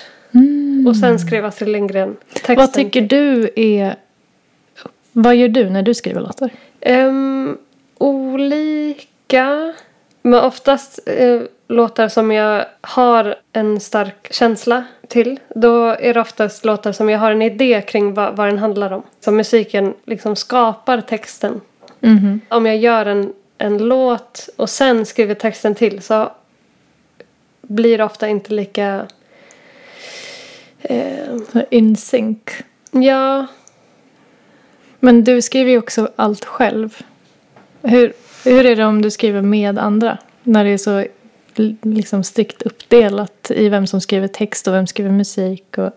Och 0.86 0.96
sen 0.96 1.18
skrev 1.18 1.44
Astrid 1.44 1.68
Lindgren 1.68 2.16
texten. 2.32 2.56
Vad 2.56 2.72
tycker 2.72 3.00
du 3.00 3.50
är... 3.56 3.96
Vad 5.12 5.36
gör 5.36 5.48
du 5.48 5.70
när 5.70 5.82
du 5.82 5.94
skriver 5.94 6.20
låtar? 6.20 6.50
Ehm, 6.80 7.58
olika. 7.98 9.74
Men 10.22 10.44
oftast 10.44 10.98
eh, 11.06 11.40
låtar 11.68 12.08
som 12.08 12.32
jag 12.32 12.64
har 12.80 13.34
en 13.52 13.80
stark 13.80 14.32
känsla 14.32 14.84
till. 15.08 15.40
Då 15.48 15.86
är 15.86 16.14
det 16.14 16.20
oftast 16.20 16.64
låtar 16.64 16.92
som 16.92 17.08
jag 17.10 17.18
har 17.18 17.30
en 17.30 17.42
idé 17.42 17.82
kring 17.88 18.14
vad, 18.14 18.36
vad 18.36 18.48
den 18.48 18.58
handlar 18.58 18.92
om. 18.92 19.02
Så 19.20 19.30
musiken 19.30 19.94
liksom 20.04 20.36
skapar 20.36 21.00
texten. 21.00 21.60
Mhm. 22.00 22.40
Om 22.48 22.66
jag 22.66 22.76
gör 22.76 23.06
en, 23.06 23.32
en 23.58 23.78
låt 23.78 24.48
och 24.56 24.70
sen 24.70 25.06
skriver 25.06 25.34
texten 25.34 25.74
till 25.74 26.02
så 26.02 26.32
blir 27.62 27.98
det 27.98 28.04
ofta 28.04 28.28
inte 28.28 28.52
lika... 28.52 29.06
Eh, 30.82 31.38
In 31.70 31.96
sync. 31.96 32.38
ja, 32.90 33.46
Men 34.98 35.24
du 35.24 35.42
skriver 35.42 35.70
ju 35.70 35.78
också 35.78 36.08
allt 36.16 36.44
själv. 36.44 36.98
Hur, 37.82 38.12
hur 38.44 38.66
är 38.66 38.76
det 38.76 38.84
om 38.84 39.02
du 39.02 39.10
skriver 39.10 39.42
med 39.42 39.78
andra? 39.78 40.18
När 40.42 40.64
det 40.64 40.70
är 40.70 40.78
så 40.78 41.04
liksom 41.82 42.24
strikt 42.24 42.62
uppdelat 42.62 43.50
i 43.50 43.68
vem 43.68 43.86
som 43.86 44.00
skriver 44.00 44.28
text 44.28 44.68
och 44.68 44.74
vem 44.74 44.86
skriver 44.86 45.10
musik. 45.10 45.78
Och... 45.78 45.90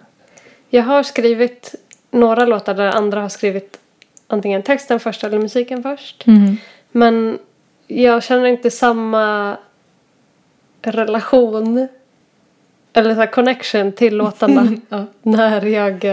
Jag 0.69 0.83
har 0.83 1.03
skrivit 1.03 1.75
några 2.11 2.45
låtar 2.45 2.73
där 2.73 2.87
andra 2.87 3.21
har 3.21 3.29
skrivit 3.29 3.79
antingen 4.27 4.63
texten 4.63 4.99
först 4.99 5.23
eller 5.23 5.39
musiken 5.39 5.83
först. 5.83 6.25
Mhm. 6.25 6.57
Men 6.91 7.39
jag 7.87 8.23
känner 8.23 8.45
inte 8.45 8.71
samma 8.71 9.57
relation 10.81 11.87
eller 12.93 13.15
så 13.15 13.27
connection 13.27 13.91
till 13.91 14.15
låtarna 14.17 14.67
Ja. 14.89 15.05
när 15.21 15.65
jag 15.65 16.05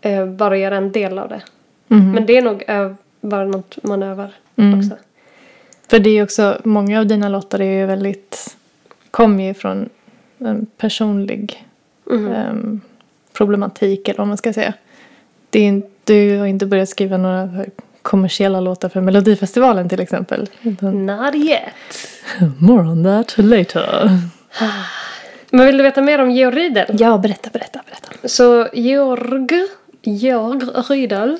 eh, 0.00 0.26
bara 0.26 0.56
gör 0.56 0.72
en 0.72 0.92
del 0.92 1.18
av 1.18 1.28
det. 1.28 1.42
Mhm. 1.88 2.12
Men 2.12 2.26
det 2.26 2.36
är 2.36 2.42
nog 2.42 2.64
bara 3.28 3.44
något 3.44 3.78
man 3.82 4.02
övar 4.02 4.32
Mm. 4.56 4.78
också. 4.78 4.90
För 5.88 5.98
det 5.98 6.10
är 6.10 6.22
också, 6.22 6.58
många 6.64 6.98
av 7.00 7.06
dina 7.06 7.28
låtar 7.28 7.60
är 7.60 7.80
ju 7.80 7.86
väldigt, 7.86 8.56
kommer 9.10 9.44
ju 9.44 9.54
från 9.54 9.88
en 10.38 10.66
personlig 10.76 11.66
Mhm. 12.10 12.32
em, 12.32 12.80
problematik 13.32 14.08
eller 14.08 14.18
vad 14.18 14.26
man 14.28 14.36
ska 14.36 14.52
säga. 14.52 14.72
Det 15.50 15.68
är, 15.68 15.82
du 16.04 16.38
har 16.38 16.46
inte 16.46 16.66
börjat 16.66 16.88
skriva 16.88 17.16
några 17.16 17.64
kommersiella 18.02 18.60
låtar 18.60 18.88
för 18.88 19.00
Melodifestivalen 19.00 19.88
till 19.88 20.00
exempel. 20.00 20.48
Not 20.80 21.34
yet. 21.34 21.62
more 22.58 22.82
on 22.82 23.04
that 23.04 23.34
later. 23.38 24.10
Men 25.50 25.66
vill 25.66 25.76
du 25.76 25.82
veta 25.82 26.02
mer 26.02 26.18
om 26.20 26.30
Georg 26.30 26.56
Riedel? 26.56 26.96
Ja, 27.00 27.18
berätta, 27.18 27.50
berätta, 27.52 27.80
berätta. 27.86 28.28
Så 28.28 28.68
Georg, 28.72 29.48
Georg 30.04 30.62
Riedel, 30.88 31.38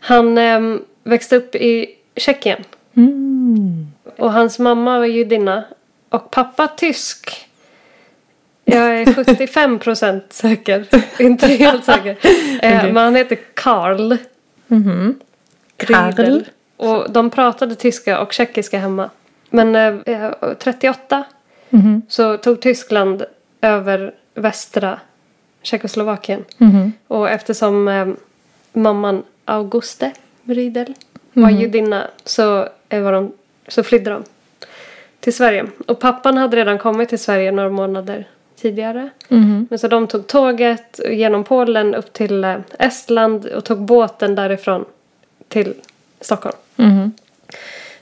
han 0.00 0.38
ehm, 0.38 0.82
växte 1.04 1.36
upp 1.36 1.54
i 1.54 1.86
Tjeckien. 2.16 2.64
Mm. 2.96 3.86
Och 4.16 4.32
hans 4.32 4.58
mamma 4.58 4.98
var 4.98 5.06
judinna 5.06 5.64
och 6.08 6.30
pappa 6.30 6.68
tysk. 6.68 7.48
Jag 8.64 9.00
är 9.00 9.12
75 9.24 9.78
procent 9.78 10.32
säker. 10.32 10.86
Inte 11.18 11.46
helt 11.46 11.84
säker. 11.84 12.16
Eh, 12.62 12.78
Okej. 12.78 12.92
Men 12.92 13.04
han 13.04 13.14
heter 13.16 13.38
Karl. 13.54 14.16
Mhm. 14.66 15.14
Karl. 15.76 16.12
Riedel. 16.12 16.44
Och 16.76 17.10
de 17.12 17.30
pratade 17.30 17.74
tyska 17.74 18.20
och 18.20 18.32
tjeckiska 18.32 18.78
hemma. 18.78 19.10
Men 19.50 19.76
eh, 20.06 20.30
38 20.58 21.24
Mhm. 21.70 22.02
så 22.08 22.36
tog 22.36 22.60
Tyskland 22.60 23.24
över 23.60 24.14
västra 24.34 25.00
Tjeckoslovakien. 25.64 26.44
Mhm. 26.58 26.92
Och 27.08 27.30
eftersom 27.30 27.88
eh, 27.88 28.06
mamman 28.72 29.22
Auguste 29.44 30.10
Riedel 30.44 30.94
var 31.32 31.50
Mhm. 31.50 31.60
judinna 31.60 32.06
så, 32.24 32.68
var 32.90 33.12
de, 33.12 33.32
så 33.68 33.82
flydde 33.82 34.10
de 34.10 34.22
till 35.20 35.34
Sverige. 35.34 35.66
Och 35.86 36.00
pappan 36.00 36.36
hade 36.36 36.56
redan 36.56 36.78
kommit 36.78 37.08
till 37.08 37.18
Sverige 37.18 37.52
några 37.52 37.68
månader 37.70 38.28
tidigare. 38.56 39.10
Mhm. 39.28 39.66
Men 39.70 39.78
så 39.78 39.88
de 39.88 40.06
tog 40.06 40.26
tåget 40.26 41.00
genom 41.10 41.44
Polen 41.44 41.94
upp 41.94 42.12
till 42.12 42.44
eh, 42.44 42.56
Estland 42.78 43.46
och 43.46 43.64
tog 43.64 43.78
båten 43.80 44.34
därifrån 44.34 44.84
till 45.48 45.74
Stockholm. 46.20 46.56
Mhm. 46.76 47.12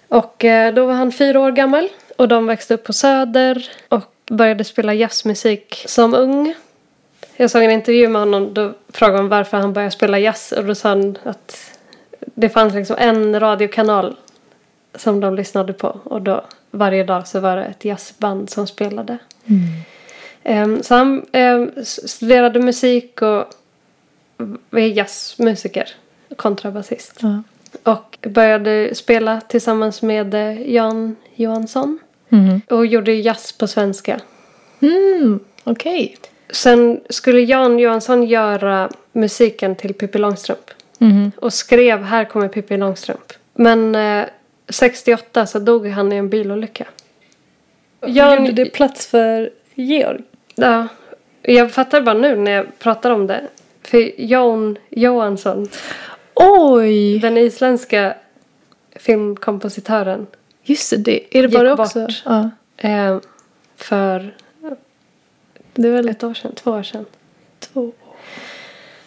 Och 0.08 0.44
eh, 0.44 0.74
då 0.74 0.86
var 0.86 0.94
han 0.94 1.12
fyra 1.12 1.40
år 1.40 1.50
gammal 1.52 1.88
och 2.16 2.28
de 2.28 2.46
växte 2.46 2.74
upp 2.74 2.84
på 2.84 2.92
Söder 2.92 3.68
och 3.88 4.04
började 4.26 4.64
spela 4.64 4.94
jazzmusik 4.94 5.84
som 5.88 6.14
ung. 6.14 6.54
Jag 7.42 7.50
såg 7.50 7.62
en 7.62 7.70
intervju 7.70 8.08
med 8.08 8.20
honom 8.20 8.54
då 8.54 8.72
frågade 8.88 9.18
han 9.18 9.28
varför 9.28 9.56
han 9.56 9.72
började 9.72 9.90
spela 9.90 10.18
jazz 10.18 10.52
och 10.52 10.64
då 10.64 10.74
sa 10.74 10.88
han 10.88 11.18
att 11.24 11.78
det 12.18 12.48
fanns 12.48 12.74
liksom 12.74 12.96
en 12.98 13.40
radiokanal 13.40 14.16
som 14.94 15.20
de 15.20 15.34
lyssnade 15.34 15.72
på 15.72 16.00
och 16.04 16.22
då 16.22 16.44
varje 16.70 17.04
dag 17.04 17.28
så 17.28 17.40
var 17.40 17.56
det 17.56 17.64
ett 17.64 17.84
jazzband 17.84 18.50
som 18.50 18.66
spelade. 18.66 19.18
Ehm, 20.42 20.82
så 20.82 20.94
han 20.94 21.26
ehm, 21.32 21.70
studerade 21.84 22.60
musik 22.60 23.22
och 23.22 23.44
är 24.70 24.86
jazzmusiker, 24.86 25.88
kontrabasist. 26.36 27.20
Ja. 27.22 27.42
Och 27.92 28.18
började 28.22 28.94
spela 28.94 29.40
tillsammans 29.40 30.02
med 30.02 30.34
eh, 30.34 30.72
Jan 30.72 31.16
Johansson. 31.34 31.98
Mhm. 32.28 32.60
Och 32.70 32.86
gjorde 32.86 33.12
jazz 33.12 33.52
på 33.52 33.66
svenska. 33.66 34.20
Mm. 34.80 35.40
Okej. 35.64 36.16
Sen 36.52 37.00
skulle 37.08 37.40
Jan 37.40 37.78
Johansson 37.78 38.22
göra 38.24 38.90
musiken 39.12 39.76
till 39.76 39.94
Pippi 39.94 40.18
Långstrump. 40.18 40.70
Mhm. 40.98 41.32
Och 41.36 41.52
skrev 41.52 42.02
Här 42.02 42.24
kommer 42.24 42.48
Pippi 42.48 42.76
Långstrump. 42.76 43.32
Men 43.54 43.94
eh, 43.94 44.24
68 44.68 45.46
så 45.46 45.58
dog 45.58 45.86
han 45.88 46.12
i 46.12 46.16
en 46.16 46.28
bilolycka. 46.28 46.86
Jan... 48.06 48.46
Gjorde 48.46 48.64
det 48.64 48.70
plats 48.70 49.06
för 49.06 49.50
Georg? 49.74 50.20
Ja, 50.54 50.88
jag 51.42 51.72
fattar 51.72 52.00
bara 52.00 52.18
nu 52.18 52.36
när 52.36 52.52
jag 52.52 52.78
pratar 52.78 53.10
om 53.10 53.26
det. 53.26 53.42
För 53.82 54.20
Jan 54.20 54.78
Johansson, 54.90 55.68
Oj! 56.34 57.18
den 57.18 57.38
isländska 57.38 58.14
filmkompositören. 58.96 60.26
Just 60.62 60.92
det, 60.98 61.38
är 61.38 61.42
det 61.42 61.48
bara 61.48 61.76
bort. 61.76 61.86
också? 61.86 62.06
Ja. 62.24 62.50
Eh, 62.76 63.18
för 63.76 64.34
Det 65.74 65.88
är 65.88 65.92
väl 65.92 66.08
ett 66.08 66.24
år 66.24 66.34
sedan, 66.34 66.52
två 66.54 66.70
år 66.70 66.82
sedan. 66.82 67.06
två. 67.60 67.92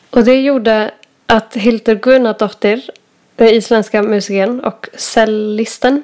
Och 0.09 0.23
det 0.23 0.41
gjorde 0.41 0.91
att 1.25 1.55
Hildur 1.55 1.95
Gunnardóttir, 1.95 2.89
den 3.35 3.47
isländska 3.47 4.01
musikern 4.03 4.59
och 4.59 4.89
cellisten, 4.93 6.03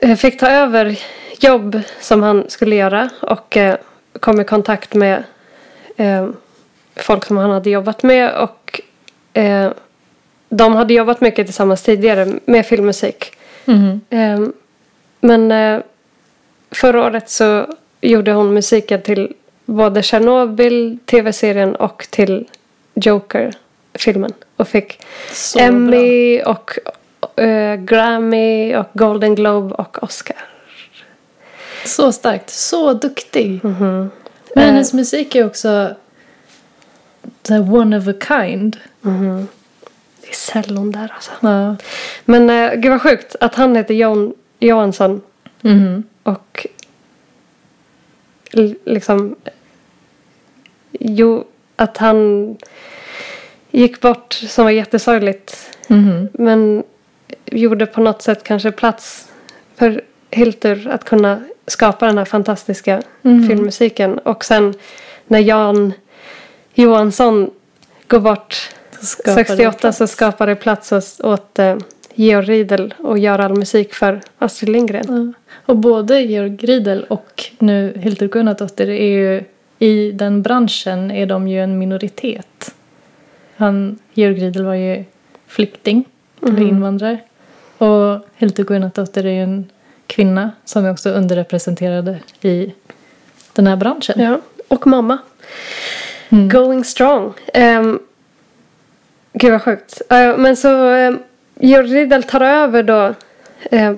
eh, 0.00 0.16
fick 0.16 0.40
ta 0.40 0.48
över 0.50 0.98
jobb 1.40 1.80
som 2.00 2.22
han 2.22 2.50
skulle 2.50 2.76
göra 2.76 3.10
och 3.22 3.56
eh, 3.56 3.76
kom 4.20 4.40
i 4.40 4.44
kontakt 4.44 4.94
med 4.94 5.24
eh, 5.96 6.28
folk 6.96 7.24
som 7.24 7.36
han 7.36 7.50
hade 7.50 7.70
jobbat 7.70 8.02
med 8.02 8.34
och 8.34 8.80
eh, 9.32 9.70
de 10.48 10.74
hade 10.74 10.94
jobbat 10.94 11.20
mycket 11.20 11.46
tillsammans 11.46 11.82
tidigare 11.82 12.26
med 12.44 12.66
filmmusik. 12.66 13.32
Eh, 14.10 14.40
men 15.20 15.82
förra 16.70 17.04
året 17.04 17.30
så 17.30 17.66
gjorde 18.02 18.32
hon 18.32 18.54
musiken 18.54 19.02
till 19.02 19.32
både 19.66 20.02
Chernobyl, 20.02 20.98
tv-serien 21.04 21.74
och 21.76 22.06
till 22.10 22.48
Joker-filmen. 22.94 24.32
Och 24.56 24.68
fick 24.68 25.02
Så 25.32 25.58
bra. 25.58 25.66
Emmy 25.66 26.42
och 26.42 26.70
eh, 27.42 27.74
Grammy 27.76 28.76
och 28.76 28.86
Golden 28.92 29.34
Globe 29.34 29.74
och 29.74 30.02
Oscar. 30.02 30.36
Så 31.86 32.12
starkt. 32.12 32.50
Så 32.50 32.92
duktig. 32.92 33.64
Mhm. 33.64 34.10
Men 34.54 34.64
Eh, 34.64 34.70
hennes 34.70 34.92
musik 34.92 35.34
är 35.34 35.46
också 35.46 35.88
så 37.42 37.54
här 37.54 37.74
one 37.74 37.98
of 37.98 38.08
a 38.08 38.12
kind. 38.28 38.76
mhm. 39.00 39.48
Det 40.20 40.28
är 40.28 40.34
cellon 40.34 40.92
där 40.92 41.12
alltså. 41.14 41.30
Ja. 41.40 41.76
Men 42.24 42.50
eh, 42.50 42.74
gud 42.74 42.90
vad 42.90 43.02
sjukt 43.02 43.36
att 43.40 43.54
han 43.54 43.76
heter 43.76 43.94
Jon 43.94 44.34
Johansson 44.58 45.20
Mhm. 45.60 46.02
och 46.22 46.66
l- 46.66 46.71
liksom 48.84 49.36
jo, 50.92 51.44
att 51.76 51.96
han 51.98 52.56
gick 53.70 54.00
bort 54.00 54.32
som 54.32 54.64
var 54.64 54.70
jättesorgligt. 54.70 55.70
Mhm. 55.88 56.28
Men 56.32 56.82
gjorde 57.46 57.86
på 57.86 58.00
något 58.00 58.22
sätt 58.22 58.44
kanske 58.44 58.72
plats 58.72 59.28
för 59.76 60.02
Hildur 60.30 60.88
att 60.88 61.04
kunna 61.04 61.42
skapa 61.66 62.06
den 62.06 62.18
här 62.18 62.24
fantastiska 62.24 63.02
Mhm. 63.22 63.48
filmmusiken. 63.48 64.18
Och 64.18 64.44
sen 64.44 64.74
när 65.26 65.38
Jan 65.38 65.92
Johansson 66.74 67.50
går 68.08 68.20
bort 68.20 68.70
det 69.00 69.06
68 69.34 69.78
plats. 69.78 69.98
så 69.98 70.06
skapar 70.06 70.46
det 70.46 70.54
plats 70.56 70.92
åt, 70.92 71.20
åt 71.24 71.58
eh, 71.58 71.76
Georg 72.14 72.46
Riedel 72.46 72.94
och 72.98 73.18
gör 73.18 73.38
all 73.38 73.54
musik 73.58 73.94
för 73.94 74.20
Astrid 74.38 74.68
Lindgren. 74.68 75.04
Ja. 75.08 75.41
Och 75.66 75.76
både 75.76 76.20
Georg 76.22 76.56
Riedel 76.56 77.04
och 77.04 77.44
nu 77.58 77.92
Hildur 77.96 78.28
Gunnardóttir 78.28 78.88
är 78.90 79.06
ju 79.08 79.44
i 79.78 80.12
den 80.12 80.42
branschen 80.42 81.10
är 81.10 81.26
de 81.26 81.48
ju 81.48 81.60
en 81.62 81.78
minoritet. 81.78 82.74
Han, 83.56 83.98
Georg 84.14 84.34
Riedel 84.34 84.64
var 84.64 84.74
ju 84.74 85.04
flykting 85.46 86.04
eller 86.42 86.52
Mhm. 86.52 86.68
invandrare. 86.68 87.18
Och 87.78 88.26
Hildur 88.36 88.64
Gunnardóttir 88.64 89.26
är 89.26 89.30
ju 89.30 89.42
en 89.42 89.70
kvinna 90.06 90.50
som 90.64 90.84
är 90.84 90.90
också 90.92 91.10
underrepresenterade 91.10 92.18
i 92.42 92.72
den 93.52 93.66
här 93.66 93.76
branschen. 93.76 94.20
Ja, 94.20 94.40
och 94.68 94.86
mamma. 94.86 95.18
Mm. 96.28 96.48
Going 96.48 96.84
strong. 96.84 97.32
Um, 97.54 98.00
gud 99.32 99.52
vad 99.52 99.62
sjukt. 99.62 100.02
Eh, 100.10 100.36
men 100.36 100.56
så 100.56 100.94
um, 100.94 101.18
Georg 101.60 101.86
Riedel 101.94 102.22
tar 102.22 102.40
över 102.40 102.82
då 102.82 103.14
eh, 103.70 103.92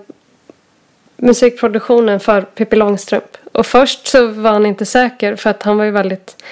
musikproduktionen 1.17 2.21
för 2.21 2.43
Pippi 2.43 2.77
Långstrump. 2.77 3.37
Och 3.53 3.67
först 3.67 4.07
så 4.07 4.27
var 4.27 4.51
han 4.51 4.67
inte 4.67 4.87
säker 4.87 5.37
för 5.37 5.51
att 5.51 5.63
han 5.63 5.77
var 5.77 5.85
ju 5.85 5.91
väldigt 5.91 6.43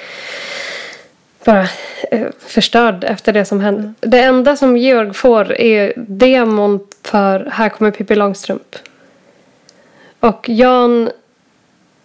bara 1.45 1.69
eh, 2.11 2.27
förstörd 2.39 3.05
efter 3.05 3.33
det 3.33 3.45
som 3.45 3.61
hände. 3.61 3.95
Det 4.01 4.21
enda 4.21 4.57
som 4.57 4.77
Georg 4.77 5.13
får 5.13 5.53
är 5.53 5.93
demon 5.97 6.81
för 7.03 7.49
Här 7.53 7.69
kommer 7.69 7.91
Pippi 7.91 8.15
Långstrump. 8.15 8.77
Och 10.21 10.49
Jan 10.49 11.11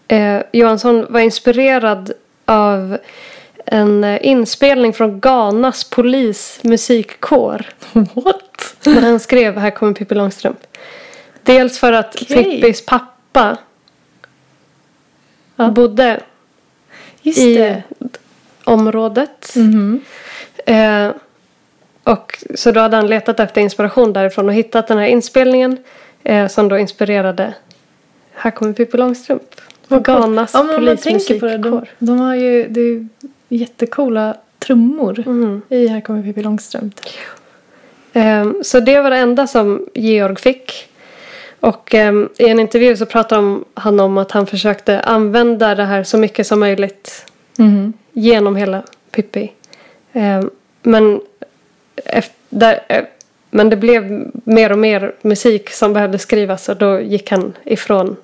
eh, 0.07 0.41
Johansson 0.51 1.05
var 1.09 1.19
inspirerad 1.19 2.11
av 2.45 2.97
en 3.65 4.03
eh, 4.03 4.27
inspelning 4.27 4.93
från 4.93 5.19
Ghanas 5.19 5.83
polismusikkår. 5.83 7.65
What? 7.93 8.75
När 8.85 9.01
han 9.01 9.19
skrev 9.19 9.57
Här 9.57 9.71
kommer 9.71 9.93
Pippi 9.93 10.15
Långstrump. 10.15 10.59
Dels 11.47 11.79
för 11.79 11.93
att 11.93 12.15
Okej. 12.21 12.43
Pippis 12.43 12.85
pappa 12.85 13.57
Ja. 15.55 15.67
bodde 15.71 16.19
Just 17.21 17.37
i 17.39 17.57
det. 17.57 17.83
området. 18.63 19.53
Mhm. 19.55 20.01
Eh, 20.65 21.09
och 22.03 22.43
så 22.55 22.71
då 22.71 22.79
hade 22.79 22.95
han 22.95 23.07
letat 23.07 23.39
efter 23.39 23.61
inspiration 23.61 24.13
därifrån 24.13 24.47
och 24.47 24.53
hittat 24.53 24.87
den 24.87 24.97
här 24.97 25.05
inspelningen. 25.07 25.77
Eh, 26.23 26.47
som 26.47 26.67
då 26.69 26.77
inspirerade 26.77 27.53
Här 28.33 28.51
kommer 28.51 28.73
Pippi 28.73 28.97
Långstrump. 28.97 29.41
Coolt. 29.89 30.03
Ghanas 30.05 30.51
Ja, 30.53 30.63
det. 30.63 30.67
De, 30.73 30.75
polismusikkår. 30.75 31.87
de 31.99 32.19
har 32.19 32.35
ju 32.35 32.67
det 32.67 32.81
är 32.81 32.85
ju 32.85 33.07
jättecoola 33.49 34.37
trummor 34.59 35.23
Mhm. 35.25 35.61
i 35.69 35.87
Här 35.87 36.01
kommer 36.01 36.23
Pippi 36.23 36.41
Långstrump. 36.43 36.99
Ehm, 38.13 38.63
Så 38.63 38.79
det 38.79 39.01
var 39.01 39.09
det 39.09 39.17
enda 39.17 39.47
som 39.47 39.85
Georg 39.93 40.35
fick. 40.35 40.89
Och 41.59 41.93
ehm, 41.95 42.29
i 42.37 42.49
en 42.49 42.59
intervju 42.59 42.97
så 42.97 43.05
pratade 43.05 43.59
han 43.73 43.99
om 43.99 44.17
att 44.17 44.31
han 44.31 44.47
försökte 44.47 44.99
använda 44.99 45.75
det 45.75 45.83
här 45.83 46.03
så 46.03 46.17
mycket 46.17 46.47
som 46.47 46.59
möjligt 46.59 47.25
Mhm. 47.57 47.93
genom 48.13 48.55
hela 48.55 48.83
Pippi. 49.11 49.51
Ehm, 50.13 50.49
men, 50.81 51.21
efter, 52.05 52.35
där, 52.49 52.79
eh, 52.89 53.03
men 53.51 53.69
det 53.69 53.75
blev 53.75 54.31
mer 54.43 54.71
och 54.71 54.79
mer 54.79 55.15
musik 55.21 55.69
som 55.69 55.93
behövde 55.93 56.17
skrivas 56.19 56.69
och 56.69 56.77
då 56.77 56.99
gick 57.01 57.31
han 57.31 57.53
ifrån 57.65 58.15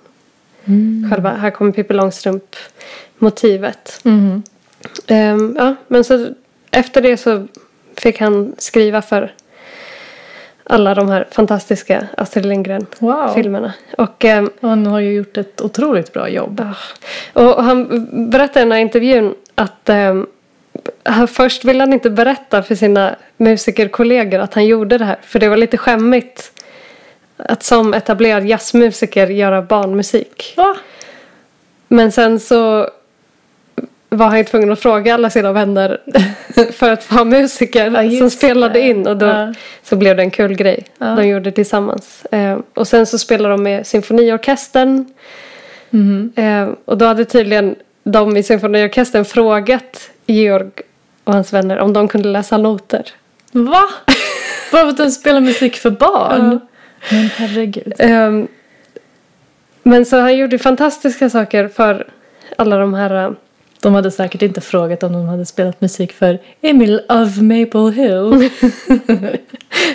Själva 1.12 1.30
Här 1.30 1.52
kommer 1.52 1.72
Pippi 1.72 1.94
Långstrump-motivet. 1.94 4.00
Mhm. 4.04 4.44
Ehm, 5.08 5.56
ja, 5.60 5.76
men 5.88 6.04
så 6.04 6.28
efter 6.72 7.02
det 7.02 7.18
så 7.18 7.48
fick 7.98 8.20
han 8.20 8.56
skriva 8.58 9.02
för 9.02 9.34
alla 10.64 10.96
de 10.96 11.10
här 11.10 11.28
fantastiska 11.32 12.08
Astrid 12.18 12.46
Lindgren-filmerna. 12.46 13.74
Wow. 13.98 14.08
Och, 14.08 14.26
ehm, 14.26 14.50
Han 14.62 14.86
har 14.86 15.00
ju 15.00 15.14
gjort 15.14 15.38
ett 15.38 15.62
otroligt 15.62 16.14
bra 16.14 16.30
jobb. 16.30 16.62
ah, 17.34 17.42
och 17.44 17.64
han 17.64 18.08
berättade 18.32 18.60
i 18.60 18.64
den 18.64 18.72
här 18.72 18.80
intervjun 18.80 19.36
att 19.56 19.90
han, 21.04 21.28
först 21.28 21.66
ville 21.66 21.80
han 21.80 21.94
inte 21.94 22.10
berätta 22.10 22.64
för 22.64 22.76
sina 22.76 23.16
musikerkollegor 23.38 24.40
att 24.40 24.54
han 24.54 24.66
gjorde 24.66 24.98
det 24.98 25.06
här. 25.06 25.18
För 25.22 25.40
det 25.40 25.50
var 25.50 25.58
lite 25.58 25.78
skämmigt 25.78 26.52
att 27.38 27.64
som 27.64 27.94
etablerad 27.94 28.46
jazzmusiker 28.46 29.28
göra 29.28 29.62
barnmusik. 29.62 30.54
Va? 30.58 30.76
Men 31.88 32.12
sen 32.12 32.40
så 32.40 32.90
var 34.14 34.28
han 34.28 34.38
ju 34.38 34.44
tvungen 34.44 34.72
att 34.72 34.80
fråga 34.80 35.14
alla 35.14 35.30
sina 35.30 35.52
vänner 35.52 35.98
för 36.72 36.90
att 36.92 37.04
få 37.04 37.16
ha 37.16 37.24
musiker 37.24 38.04
Ja, 38.12 38.20
som 38.20 38.30
spelade 38.30 38.74
det. 38.74 38.80
in. 38.82 39.08
Och 39.08 39.18
då 39.18 39.26
Ja. 39.26 39.54
så 39.84 39.96
blev 39.96 40.16
det 40.16 40.24
en 40.24 40.32
kul 40.32 40.56
grej. 40.56 40.86
Ja. 40.98 41.06
De 41.06 41.28
gjorde 41.28 41.52
tillsammans. 41.52 42.26
Eh, 42.32 42.58
och 42.74 42.88
sen 42.88 43.06
så 43.06 43.18
spelade 43.18 43.54
de 43.54 43.64
med 43.64 43.88
symfoniorkestern. 43.88 45.06
Mhm. 45.90 46.34
Eh, 46.36 46.70
och 46.86 46.98
då 46.98 47.06
hade 47.06 47.26
tydligen 47.26 47.76
de 48.04 48.38
i 48.38 48.44
symfoniorkestern 48.44 49.26
frågat 49.26 50.10
Georg 50.26 50.70
och 51.24 51.34
hans 51.34 51.54
vänner 51.54 51.80
om 51.80 51.94
de 51.94 52.08
kunde 52.08 52.30
läsa 52.30 52.58
noter. 52.58 53.06
Va? 53.52 53.84
Bara 54.72 54.82
för 54.82 54.90
att 54.90 54.98
de 54.98 55.12
spelar 55.12 55.40
musik 55.42 55.76
för 55.76 55.90
barn? 55.92 56.60
Men 57.12 57.30
herregud. 57.36 57.94
Ehm, 58.00 58.48
men 59.84 60.06
så 60.06 60.20
han 60.20 60.38
gjorde 60.38 60.58
fantastiska 60.60 61.30
saker 61.30 61.68
för 61.68 62.08
alla 62.58 62.78
de 62.78 62.94
här... 62.94 63.36
De 63.84 63.94
hade 63.96 64.12
säkert 64.12 64.42
inte 64.42 64.62
frågat 64.62 65.04
om 65.04 65.14
de 65.14 65.26
hade 65.26 65.46
spelat 65.46 65.82
musik 65.82 66.12
för 66.14 66.40
Emil 66.62 67.02
of 67.10 67.38
Maple 67.42 67.92
Hill. 67.92 68.50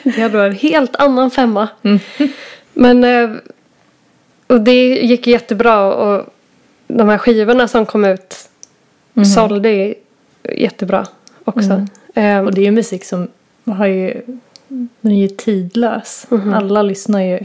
Det 0.05 0.21
hade 0.23 0.37
varit 0.39 0.53
en 0.53 0.71
helt 0.71 0.97
annan 0.97 1.31
femma. 1.31 1.69
Mm. 1.83 1.99
Men... 2.75 3.05
eh, 3.05 3.31
Och 4.47 4.61
det 4.61 4.89
gick 4.99 5.27
jättebra 5.27 5.93
och 5.95 6.27
de 6.87 7.09
här 7.09 7.19
skivorna 7.19 7.69
som 7.69 7.87
kom 7.87 8.05
ut 8.05 8.35
Mhm. 9.13 9.25
sålde 9.25 9.95
jättebra 10.57 11.07
också. 11.45 11.71
Mm. 11.73 11.87
Ehm, 12.15 12.47
Och 12.47 12.55
det 12.55 12.61
är 12.61 12.65
ju 12.65 12.71
musik 12.71 13.05
som 13.05 13.29
har 13.65 13.87
ju, 13.87 14.23
den 15.01 15.13
är 15.13 15.21
ju 15.21 15.29
tidlös. 15.29 16.27
Mhm. 16.31 16.55
Alla 16.55 16.83
lyssnar 16.83 17.21
ju, 17.23 17.39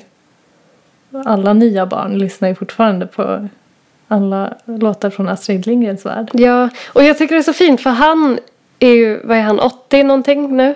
alla 1.25 1.53
nya 1.53 1.85
barn 1.85 2.17
lyssnar 2.17 2.49
ju 2.49 2.55
fortfarande 2.55 3.05
på 3.07 3.47
alla 4.13 4.53
låtar 4.65 5.09
från 5.09 5.29
Astrid 5.29 5.67
Lindgrens 5.67 6.05
värld. 6.05 6.29
Ja, 6.33 6.69
och 6.93 7.03
jag 7.03 7.17
tycker 7.17 7.35
det 7.35 7.41
är 7.41 7.43
så 7.43 7.53
fint 7.53 7.81
för 7.81 7.89
han 7.89 8.39
är 8.79 8.93
ju, 8.93 9.19
vad 9.23 9.37
är 9.37 9.41
han, 9.41 9.59
80 9.59 10.03
någonting 10.03 10.57
nu? 10.57 10.75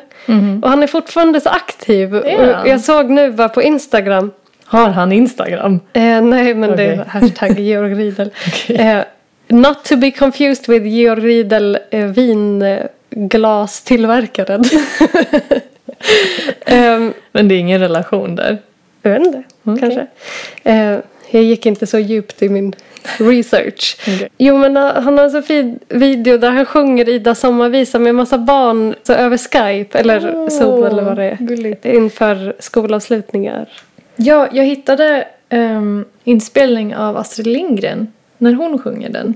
Och 0.62 0.70
han 0.70 0.84
är 0.84 0.88
fortfarande 0.88 1.42
så 1.42 1.50
aktiv. 1.50 2.14
Han? 2.14 2.22
Och 2.62 2.68
jag 2.68 2.82
såg 2.82 3.10
nu 3.10 3.32
bara 3.32 3.50
på 3.50 3.62
Instagram. 3.62 4.32
Har 4.66 4.90
han 4.90 5.12
Instagram? 5.12 5.80
Eh, 5.94 6.22
nej, 6.22 6.54
men 6.54 6.62
det 6.62 6.68
Okej. 6.74 6.88
är 6.88 7.06
hashtag 7.06 7.60
Georg 7.60 7.94
Riedel. 7.96 8.32
Okej. 8.48 8.76
Eh, 8.76 9.04
not 9.48 9.84
to 9.84 9.96
be 9.96 10.12
confused 10.12 10.70
with 10.70 10.86
Georg 10.86 11.24
Riedel 11.24 11.78
eh, 11.90 12.06
vinglastillverkaren. 12.06 14.64
um, 16.68 17.14
Men 17.32 17.48
det 17.48 17.56
är 17.56 17.60
ingen 17.60 17.80
relation 17.80 18.36
där. 18.36 18.58
jag 19.02 19.12
vet 19.12 19.26
inte, 19.26 19.44
Okej. 19.64 19.80
kanske. 19.80 20.08
Jag 21.32 21.44
gick 21.44 21.66
inte 21.66 21.88
så 21.88 22.00
djupt 22.00 22.42
i 22.42 22.50
min 22.50 22.74
research. 23.18 23.98
Okej. 24.02 24.30
Jo 24.38 24.58
men 24.58 24.78
eh, 24.78 24.84
han 24.94 25.18
har 25.18 25.26
en 25.26 25.32
så 25.32 25.42
fin 25.42 25.80
video 25.90 26.38
där 26.38 26.50
han 26.52 26.66
sjunger 26.66 27.10
Ida 27.10 27.36
sommarvisa 27.36 28.00
med 28.00 28.10
en 28.10 28.16
massa 28.16 28.38
barn 28.38 28.96
så 29.04 29.14
över 29.14 29.38
Skype 29.38 30.00
eller 30.00 30.36
Åh, 30.36 30.50
Zoom 30.50 30.84
eller 30.84 31.04
vad 31.04 31.16
det 31.16 31.24
är. 31.24 31.38
gulligt. 31.40 31.86
Inför 31.86 32.56
skolavslutningar. 32.60 33.70
Ja, 34.16 34.48
jag 34.52 34.64
hittade 34.66 35.28
um, 35.50 36.06
inspelning 36.24 36.96
av 36.96 37.18
Astrid 37.18 37.48
Lindgren 37.48 38.08
när 38.38 38.54
hon 38.54 38.80
sjunger 38.80 39.10
den. 39.10 39.34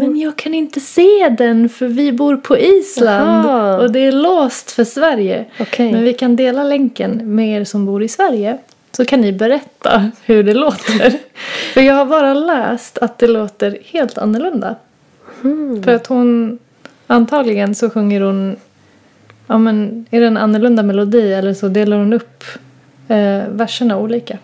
Men 0.00 0.16
jag 0.16 0.36
kan 0.36 0.54
inte 0.54 0.80
se 0.80 1.28
den 1.38 1.68
för 1.68 1.86
vi 1.86 2.12
bor 2.12 2.36
på 2.36 2.58
Island 2.58 3.44
Jaha. 3.46 3.78
och 3.80 3.92
det 3.92 4.00
är 4.00 4.12
låst 4.12 4.70
för 4.70 4.84
Sverige. 4.84 5.44
Okej. 5.60 5.92
Men 5.92 6.02
vi 6.04 6.12
kan 6.14 6.36
dela 6.36 6.64
länken 6.64 7.34
med 7.34 7.60
er 7.60 7.64
som 7.64 7.86
bor 7.86 8.02
i 8.02 8.08
Sverige. 8.08 8.58
Så 9.00 9.04
kan 9.06 9.20
ni 9.20 9.32
berätta 9.32 10.10
hur 10.24 10.42
det 10.42 10.54
låter. 10.54 11.18
för 11.74 11.80
jag 11.80 11.94
har 11.94 12.06
bara 12.06 12.34
läst 12.34 12.98
att 12.98 13.18
det 13.18 13.26
låter 13.26 13.78
helt 13.84 14.18
annorlunda. 14.18 14.76
För 15.84 15.94
att 15.94 16.06
hon, 16.06 16.58
antagligen 17.06 17.74
så 17.74 17.90
sjunger 17.90 18.20
hon, 18.20 18.56
ja 19.46 19.58
men 19.58 20.06
är 20.10 20.20
det 20.20 20.26
en 20.26 20.36
annorlunda 20.36 20.82
melodi 20.82 21.32
eller 21.32 21.54
så 21.54 21.68
delar 21.68 21.96
hon 21.96 22.12
upp 22.12 22.44
eh, 23.08 23.42
verserna 23.48 23.98
olika. 23.98 24.38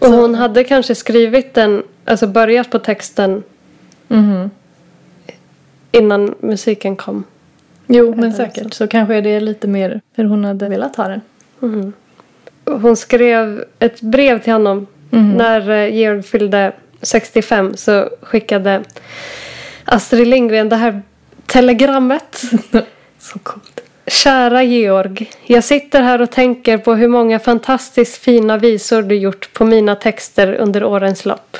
Och 0.00 0.08
hon 0.08 0.34
hade 0.34 0.64
kanske 0.64 0.94
skrivit 0.94 1.54
den, 1.54 1.82
alltså 2.04 2.26
börjat 2.26 2.70
på 2.70 2.78
texten 2.78 3.42
Mhm. 4.08 4.50
innan 5.92 6.34
musiken 6.40 6.96
kom. 6.96 7.24
Jo, 7.86 8.14
men 8.16 8.32
säkert. 8.32 8.74
Så 8.74 8.86
kanske 8.86 9.14
är 9.14 9.22
det 9.22 9.40
lite 9.40 9.68
mer 9.68 10.00
hur 10.14 10.24
hon 10.24 10.44
hade 10.44 10.68
velat 10.68 10.96
ha 10.96 11.08
den. 11.08 11.20
Mhm. 11.60 11.92
Hon 12.64 12.96
skrev 12.96 13.64
ett 13.78 14.00
brev 14.00 14.42
till 14.42 14.52
honom 14.52 14.86
Mhm. 15.10 15.32
när 15.36 15.70
eh, 15.70 15.94
Georg 15.94 16.22
fyllde 16.22 16.72
65 17.02 17.76
så 17.76 18.08
skickade 18.22 18.82
Astrid 19.84 20.26
Lindgren 20.28 20.68
det 20.68 20.76
här 20.76 21.02
telegrammet. 21.46 22.42
Så 23.18 23.38
coolt. 23.38 23.80
Kära 24.06 24.62
Georg, 24.62 25.30
jag 25.46 25.64
sitter 25.64 26.02
här 26.02 26.20
och 26.22 26.30
tänker 26.30 26.78
på 26.78 26.94
hur 26.94 27.08
många 27.08 27.38
fantastiskt 27.38 28.16
fina 28.16 28.58
visor 28.58 29.02
du 29.02 29.14
gjort 29.14 29.52
på 29.52 29.64
mina 29.64 29.94
texter 29.96 30.54
under 30.54 30.84
årens 30.84 31.24
lopp. 31.24 31.56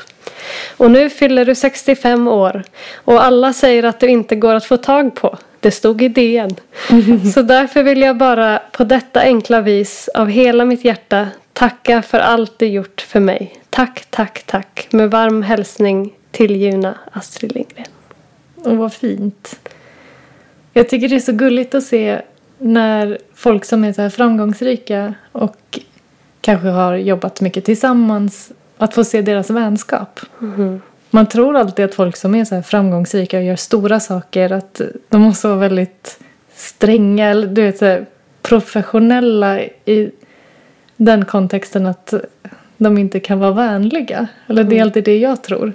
Och 0.77 0.91
nu 0.91 1.09
fyller 1.09 1.45
du 1.45 1.55
65 1.55 2.27
år 2.27 2.63
och 2.95 3.23
alla 3.23 3.53
säger 3.53 3.83
att 3.83 3.99
du 3.99 4.07
inte 4.07 4.35
går 4.35 4.55
att 4.55 4.65
få 4.65 4.77
tag 4.77 5.15
på. 5.15 5.37
Det 5.63 5.71
stod 5.71 6.01
i 6.01 6.07
DN. 6.07 6.55
Så 7.33 7.41
därför 7.41 7.83
vill 7.83 8.01
jag 8.01 8.17
bara 8.17 8.61
på 8.71 8.83
detta 8.83 9.21
enkla 9.21 9.61
vis 9.61 10.09
av 10.13 10.29
hela 10.29 10.65
mitt 10.65 10.85
hjärta 10.85 11.27
tacka 11.53 12.01
för 12.01 12.19
allt 12.19 12.59
du 12.59 12.65
gjort 12.65 13.01
för 13.01 13.19
mig. 13.19 13.59
Tack, 13.69 14.05
tack, 14.09 14.43
tack. 14.45 14.87
Med 14.91 15.11
varm 15.11 15.41
hälsning 15.41 16.13
tillgivna 16.31 16.97
Astrid 17.11 17.55
Lindgren. 17.55 17.85
Och 18.55 18.77
vad 18.77 18.93
fint. 18.93 19.59
Jag 20.73 20.89
tycker 20.89 21.09
det 21.09 21.15
är 21.15 21.19
så 21.19 21.31
gulligt 21.31 21.75
att 21.75 21.83
se 21.83 22.21
när 22.57 23.17
folk 23.35 23.65
som 23.65 23.83
är 23.83 23.93
så 23.93 24.01
här 24.01 24.09
framgångsrika 24.09 25.13
och 25.31 25.79
kanske 26.41 26.67
har 26.67 26.95
jobbat 26.95 27.41
mycket 27.41 27.65
tillsammans, 27.65 28.51
att 28.77 28.93
få 28.93 29.03
se 29.03 29.21
deras 29.21 29.49
vänskap. 29.49 30.19
Man 31.15 31.25
tror 31.27 31.55
alltid 31.55 31.85
att 31.85 31.95
folk 31.95 32.15
som 32.17 32.35
är 32.35 32.45
så 32.45 32.61
framgångsrika 32.61 33.37
och 33.37 33.43
gör 33.43 33.55
stora 33.55 33.99
saker, 33.99 34.51
att 34.51 34.81
de 35.09 35.21
måste 35.21 35.47
vara 35.47 35.57
väldigt 35.59 36.19
stränga, 36.55 37.29
eller 37.29 37.47
du 37.47 37.61
vet 37.61 37.77
så 37.77 37.85
här, 37.85 38.05
professionella 38.41 39.61
i 39.61 40.11
den 40.97 41.25
kontexten 41.25 41.85
att 41.85 42.13
de 42.77 42.97
inte 42.97 43.19
kan 43.19 43.39
vara 43.39 43.51
vänliga. 43.51 44.27
Eller 44.47 44.63
det 44.63 44.77
är 44.77 44.81
alltid 44.81 45.03
det 45.03 45.17
jag 45.17 45.43
tror. 45.43 45.73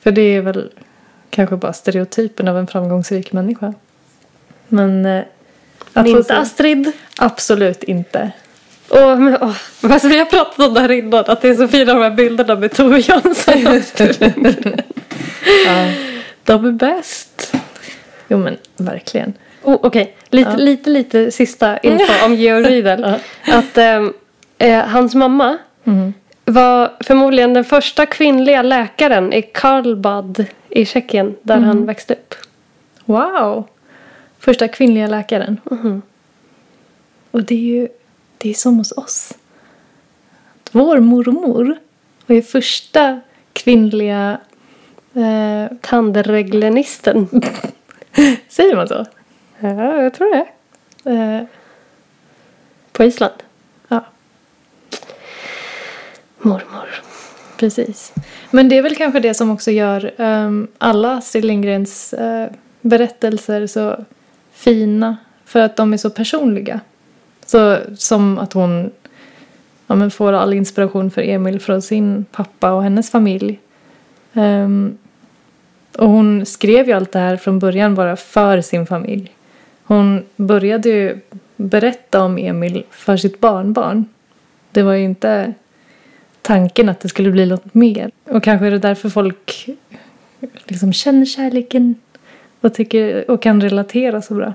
För 0.00 0.12
det 0.12 0.22
är 0.22 0.40
väl 0.40 0.70
kanske 1.30 1.56
bara 1.56 1.72
stereotypen 1.72 2.48
av 2.48 2.58
en 2.58 2.66
framgångsrik 2.66 3.32
människa. 3.32 3.74
Men... 4.68 5.06
eh, 5.06 5.22
Men 5.92 6.06
inte 6.06 6.36
Astrid. 6.38 6.92
Absolut 7.18 7.82
inte. 7.82 8.30
Åh, 8.90 9.16
men, 9.18 9.36
åh. 9.42 9.52
Fast 9.80 10.04
vi 10.04 10.18
har 10.18 10.24
pratat 10.24 10.68
om 10.68 10.74
det 10.74 10.80
här 10.80 10.90
innan, 10.90 11.24
att 11.26 11.40
det 11.40 11.48
är 11.48 11.54
så 11.54 11.68
fina 11.68 11.94
de 11.94 12.02
här 12.02 12.10
bilderna 12.10 12.54
med 12.54 12.72
Tove 12.72 12.98
Jansson 12.98 13.66
och. 13.66 13.72
Ja. 15.66 15.92
De 16.44 16.64
är 16.66 16.72
bäst. 16.72 17.54
Jo 18.28 18.38
men 18.38 18.56
verkligen. 18.76 19.32
Oh, 19.62 19.78
Okej, 19.82 20.16
lite, 20.30 20.50
Ja. 20.50 20.56
lite, 20.56 20.90
lite 20.90 21.30
sista 21.30 21.78
info 21.78 22.24
om 22.26 22.34
Georg 22.34 22.64
Riedel. 22.70 23.04
Att 23.46 23.78
ehm, 23.78 24.12
eh, 24.58 24.84
hans 24.84 25.14
mamma 25.14 25.58
Mm. 25.84 26.14
var 26.44 26.92
förmodligen 27.00 27.54
den 27.54 27.64
första 27.64 28.06
kvinnliga 28.06 28.62
läkaren 28.62 29.32
i 29.32 29.42
Karlbad 29.42 30.44
i 30.68 30.86
Tjeckien 30.86 31.36
där 31.42 31.56
han 31.58 31.86
växte 31.86 32.14
upp. 32.14 32.34
Wow! 33.04 33.68
Första 34.40 34.68
kvinnliga 34.68 35.06
läkaren. 35.06 35.60
Mhm. 35.64 36.02
Och 37.30 37.42
det 37.44 37.54
är 37.54 37.58
ju 37.58 37.88
det 38.38 38.50
är 38.50 38.54
som 38.54 38.78
hos 38.78 38.92
oss. 38.92 39.32
Vår 40.72 41.00
mormor 41.00 41.78
var 42.26 42.36
ju 42.36 42.42
första 42.42 43.20
kvinnliga... 43.52 44.40
Eh, 45.14 45.76
Tandreglenisten. 45.80 47.28
säger 48.48 48.76
man 48.76 48.88
så? 48.88 49.06
ja, 49.60 50.02
jag 50.02 50.14
tror 50.14 50.34
det. 50.34 50.46
Eh, 51.10 51.42
På 52.92 53.04
Island. 53.04 53.34
ja. 53.88 54.04
Mormor. 56.38 57.02
Precis. 57.56 58.12
Men 58.50 58.68
det 58.68 58.78
är 58.78 58.82
väl 58.82 58.96
kanske 58.96 59.20
det 59.20 59.34
som 59.34 59.50
också 59.50 59.70
gör 59.70 60.14
ehm, 60.16 60.68
alla 60.78 61.16
Astrid 61.16 61.44
Lindgrens 61.44 62.12
eh, 62.12 62.50
berättelser 62.80 63.66
så 63.66 64.04
fina. 64.52 65.16
För 65.44 65.60
att 65.60 65.76
de 65.76 65.92
är 65.92 65.96
så 65.96 66.10
personliga. 66.10 66.80
Så 67.50 67.78
som 67.96 68.38
att 68.38 68.52
hon 68.52 68.90
ja, 69.86 69.94
men 69.94 70.10
får 70.10 70.32
all 70.32 70.54
inspiration 70.54 71.10
för 71.10 71.22
Emil 71.22 71.60
från 71.60 71.82
sin 71.82 72.24
pappa 72.32 72.72
och 72.72 72.82
hennes 72.82 73.10
familj. 73.10 73.58
Um, 74.32 74.98
och 75.98 76.08
hon 76.08 76.46
skrev 76.46 76.86
ju 76.86 76.92
allt 76.92 77.12
det 77.12 77.18
här 77.18 77.36
från 77.36 77.58
början 77.58 77.94
bara 77.94 78.16
för 78.16 78.60
sin 78.60 78.86
familj. 78.86 79.32
Hon 79.84 80.24
började 80.36 80.88
ju 80.88 81.20
berätta 81.56 82.24
om 82.24 82.38
Emil 82.38 82.84
för 82.90 83.16
sitt 83.16 83.40
barnbarn. 83.40 84.04
Det 84.70 84.82
var 84.82 84.92
ju 84.92 85.04
inte 85.04 85.54
tanken 86.42 86.88
att 86.88 87.00
det 87.00 87.08
skulle 87.08 87.30
bli 87.30 87.46
något 87.46 87.74
mer. 87.74 88.10
Och 88.24 88.42
kanske 88.42 88.66
är 88.66 88.70
det 88.70 88.78
därför 88.78 89.08
folk 89.08 89.68
liksom 90.64 90.92
känner 90.92 91.26
kärleken 91.26 91.94
och, 92.60 92.74
tycker, 92.74 93.30
och 93.30 93.42
kan 93.42 93.60
relatera 93.60 94.22
så 94.22 94.34
bra. 94.34 94.54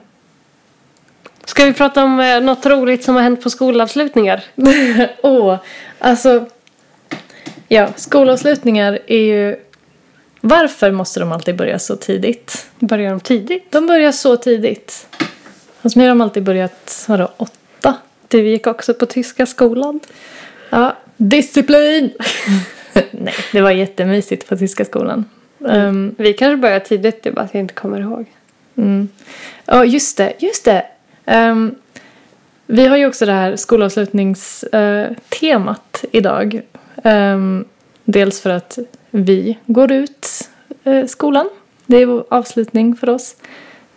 Ska 1.46 1.66
vi 1.66 1.74
prata 1.74 2.04
om 2.04 2.20
eh, 2.20 2.42
något 2.42 2.66
roligt 2.66 3.04
som 3.04 3.16
har 3.16 3.22
hänt 3.22 3.44
på 3.44 3.50
skolavslutningar? 3.50 4.44
Åh, 5.24 5.58
alltså. 6.00 6.46
Ja, 7.68 7.90
skolavslutningar 7.96 9.00
är 9.08 9.18
ju... 9.20 9.56
Varför 10.42 10.92
måste 10.92 11.20
de 11.20 11.32
alltid 11.32 11.56
börja 11.56 11.80
så 11.80 11.96
tidigt? 11.96 12.68
Börjar 12.80 13.10
de 13.12 13.20
tidigt? 13.20 13.72
De 13.72 13.88
börjar 13.88 14.12
så 14.12 14.38
tidigt. 14.38 15.08
Hos 15.82 15.96
mig 15.96 16.06
har 16.06 16.10
de 16.10 16.22
alltid 16.22 16.44
börjat, 16.44 17.06
vadå, 17.08 17.32
åtta? 17.38 17.96
Du 18.28 18.48
gick 18.48 18.68
också 18.68 18.94
på 18.94 19.06
tyska 19.06 19.46
skolan. 19.46 20.00
Ja, 20.70 20.98
disciplin! 21.18 22.12
Nej, 23.12 23.34
det 23.52 23.62
var 23.62 23.72
jättemysigt 23.72 24.48
på 24.50 24.58
tyska 24.58 24.86
skolan. 24.86 25.26
Um, 25.58 26.16
Vi 26.18 26.34
kanske 26.34 26.58
börjar 26.58 26.80
tidigt, 26.80 27.24
det 27.24 27.30
är 27.30 27.34
bara 27.34 27.42
att 27.42 27.54
jag 27.54 27.62
inte 27.62 27.74
kommer 27.74 28.00
ihåg. 28.00 28.26
Mm. 28.76 29.10
Ja, 29.66 29.86
just 29.86 30.18
det. 30.18 30.34
Just 30.40 30.66
det. 30.66 30.86
Ehm, 31.26 31.76
vi 32.68 32.88
har 32.88 32.98
ju 32.98 33.08
också 33.08 33.26
det 33.26 33.32
här 33.32 33.56
skolavslutningstemat 33.56 36.06
idag. 36.12 36.62
Ehm, 37.04 37.66
dels 38.06 38.42
för 38.42 38.50
att 38.50 38.78
vi 39.12 39.58
går 39.66 39.92
ut 39.92 40.50
eh, 40.84 41.06
skolan. 41.06 41.50
Det 41.86 41.98
är 41.98 42.06
vår 42.06 42.26
avslutning 42.30 42.96
för 42.96 43.10
oss. 43.10 43.36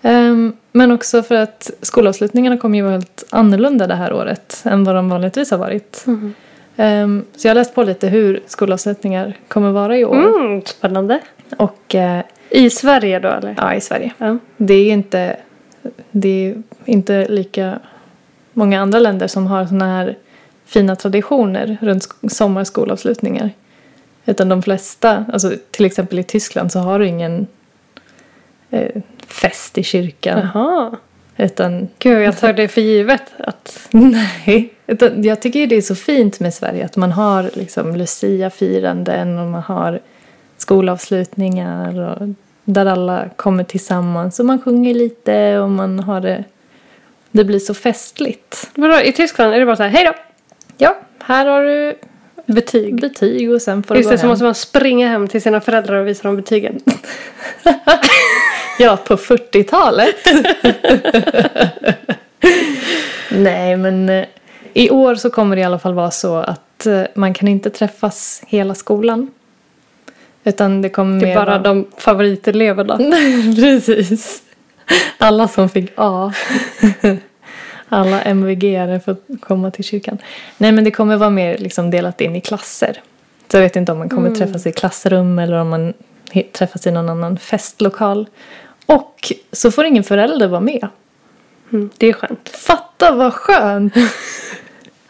Ehm, 0.02 0.52
men 0.72 0.92
också 0.92 1.22
för 1.22 1.34
att 1.34 1.70
skolavslutningarna 1.82 2.56
kommer 2.56 2.76
ju 2.78 2.82
vara 2.82 2.92
helt 2.92 3.24
annorlunda 3.30 3.86
det 3.86 3.94
här 3.94 4.12
året 4.12 4.62
än 4.64 4.84
vad 4.84 4.94
de 4.94 5.08
vanligtvis 5.08 5.50
har 5.50 5.58
varit. 5.58 6.04
Ehm, 6.76 7.24
så 7.36 7.48
jag 7.48 7.50
har 7.50 7.54
läst 7.54 7.74
på 7.74 7.82
lite 7.82 8.08
hur 8.08 8.40
skolavslutningar 8.46 9.36
kommer 9.48 9.70
vara 9.70 9.98
i 9.98 10.04
år. 10.04 10.16
Mm, 10.16 10.62
spännande. 10.64 11.20
Och 11.56 11.94
eh, 11.94 12.20
I 12.50 12.70
Sverige 12.70 13.18
då 13.18 13.28
eller? 13.28 13.54
ja, 13.58 13.74
i 13.74 13.80
Sverige. 13.80 14.12
Ja. 14.18 14.38
Det 14.56 14.74
är 14.74 14.92
inte, 14.92 15.36
det 16.10 16.28
är 16.28 16.62
inte 16.84 17.28
lika 17.28 17.78
många 18.52 18.80
andra 18.80 18.98
länder 18.98 19.26
som 19.26 19.46
har 19.46 19.66
såna 19.66 19.86
här 19.86 20.16
fina 20.64 20.96
traditioner 20.96 21.76
runt 21.80 22.02
sk- 22.08 22.28
sommarskolavslutningar. 22.28 23.50
Utan 24.26 24.48
de 24.48 24.62
flesta, 24.62 25.24
alltså 25.32 25.52
till 25.70 25.86
exempel 25.86 26.18
i 26.18 26.22
Tyskland 26.22 26.72
så 26.72 26.78
har 26.78 26.98
du 26.98 27.06
ingen 27.06 27.46
eh, 28.70 29.02
fest 29.26 29.78
i 29.78 29.82
kyrkan. 29.82 30.48
Jaha. 30.54 30.96
Utan, 31.36 31.88
Gud, 31.98 32.22
jag 32.22 32.38
tar 32.38 32.52
det 32.52 32.68
för 32.68 32.80
givet 32.80 33.22
att... 33.38 33.88
nej. 33.90 34.72
Utan 34.86 35.22
jag 35.24 35.42
tycker 35.42 35.66
det 35.66 35.76
är 35.76 35.82
så 35.82 35.94
fint 35.94 36.40
med 36.40 36.54
Sverige 36.54 36.84
att 36.84 36.96
man 36.96 37.12
har 37.12 37.50
liksom 37.54 37.96
Lucia-firanden 37.96 39.38
och 39.38 39.46
man 39.46 39.62
har 39.62 40.00
skolavslutningar 40.56 42.00
och 42.00 42.28
där 42.68 42.86
alla 42.86 43.28
kommer 43.36 43.64
tillsammans 43.64 44.40
och 44.40 44.46
man 44.46 44.60
sjunger 44.62 44.94
lite 44.94 45.58
och 45.58 45.70
man 45.70 45.98
har 45.98 46.20
det 46.20 46.44
det 47.30 47.44
blir 47.44 47.58
så 47.58 47.74
festligt. 47.74 48.70
Vadå, 48.74 49.00
i 49.00 49.12
Tyskland 49.12 49.54
är 49.54 49.58
det 49.58 49.66
bara 49.66 49.76
så 49.76 49.82
här, 49.82 49.90
hej 49.90 50.04
då! 50.04 50.12
Ja, 50.78 50.96
här 51.18 51.46
har 51.46 51.62
du 51.64 51.94
Betyg. 52.46 53.00
betyg 53.00 53.50
och 53.50 53.62
sen 53.62 53.82
får 53.82 53.94
du 53.94 54.00
Just 54.00 54.08
gå 54.08 54.12
det, 54.12 54.18
så 54.18 54.22
hem. 54.22 54.30
måste 54.30 54.44
man 54.44 54.54
springa 54.54 55.08
hem 55.08 55.28
till 55.28 55.42
sina 55.42 55.60
föräldrar 55.60 55.96
och 56.00 56.06
visa 56.08 56.22
dem 56.22 56.36
betygen. 56.36 56.80
Ja, 58.78 58.96
på 58.96 59.16
40-talet. 59.16 60.16
Nej, 63.30 63.76
men 63.76 64.08
eh, 64.08 64.24
i 64.72 64.90
år 64.90 65.14
så 65.14 65.30
kommer 65.30 65.56
det 65.56 65.62
i 65.62 65.64
alla 65.64 65.78
fall 65.78 65.94
vara 65.94 66.10
så 66.10 66.36
att 66.36 66.86
eh, 66.86 67.02
man 67.14 67.34
kan 67.34 67.48
inte 67.48 67.70
träffas 67.70 68.42
hela 68.46 68.74
skolan. 68.74 69.30
Utan 70.46 70.82
det 70.82 70.88
kommer 70.88 71.20
Det 71.20 71.32
är 71.32 71.34
bara 71.34 71.58
de 71.58 71.86
favoriteleverna. 71.96 72.96
Precis. 73.56 74.42
Alla 75.18 75.48
som 75.48 75.68
fick 75.68 75.92
A. 75.96 76.32
Alla 77.88 78.22
MVG-are 78.22 79.00
får 79.00 79.16
komma 79.40 79.70
till 79.70 79.84
kyrkan. 79.84 80.18
Nej, 80.58 80.72
men 80.72 80.84
det 80.84 80.90
kommer 80.90 81.16
vara 81.16 81.30
mer 81.30 81.58
liksom 81.58 81.90
delat 81.90 82.20
in 82.20 82.36
i 82.36 82.40
klasser. 82.40 83.02
Så 83.48 83.56
jag 83.56 83.62
vet 83.62 83.76
inte 83.76 83.92
om 83.92 83.98
man 83.98 84.08
kommer 84.08 84.30
träffas 84.30 84.66
i 84.66 84.72
klassrum 84.72 85.38
eller 85.38 85.56
om 85.56 85.68
man 85.68 85.92
träffas 86.52 86.86
i 86.86 86.90
någon 86.90 87.08
annan 87.08 87.38
festlokal. 87.38 88.26
Och 88.86 89.32
så 89.52 89.70
får 89.70 89.84
ingen 89.84 90.04
förälder 90.04 90.48
vara 90.48 90.60
med. 90.60 90.88
Mm, 91.72 91.90
det 91.96 92.06
är 92.06 92.12
skönt. 92.12 92.48
Fatta 92.48 93.12
vad 93.12 93.34
skönt! 93.34 93.94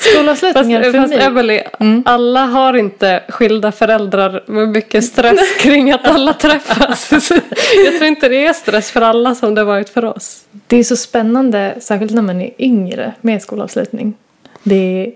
Fast, 0.00 0.14
Skolavslutningar 0.14 0.82
för 0.82 0.92
fast 0.92 1.14
mig. 1.14 1.22
Emily, 1.24 1.60
Mm. 1.80 2.02
alla 2.06 2.40
har 2.46 2.74
inte 2.76 3.22
skilda 3.28 3.72
föräldrar 3.72 4.42
med 4.46 4.68
mycket 4.68 5.04
stress 5.04 5.56
kring 5.60 5.90
att 5.92 6.06
alla 6.08 6.32
träffas. 6.34 7.10
Jag 7.84 7.96
tror 7.98 8.04
inte 8.04 8.28
det 8.28 8.46
är 8.46 8.52
stress 8.52 8.90
för 8.90 9.00
alla 9.00 9.34
som 9.34 9.54
det 9.54 9.60
har 9.60 9.66
varit 9.66 9.88
för 9.88 10.04
oss. 10.04 10.44
Det 10.66 10.76
är 10.76 10.84
så 10.84 10.96
spännande, 10.96 11.74
särskilt 11.80 12.12
när 12.12 12.22
man 12.22 12.40
är 12.40 12.50
yngre 12.58 13.12
med 13.20 13.42
skolavslutning. 13.42 14.14
Det, 14.62 15.12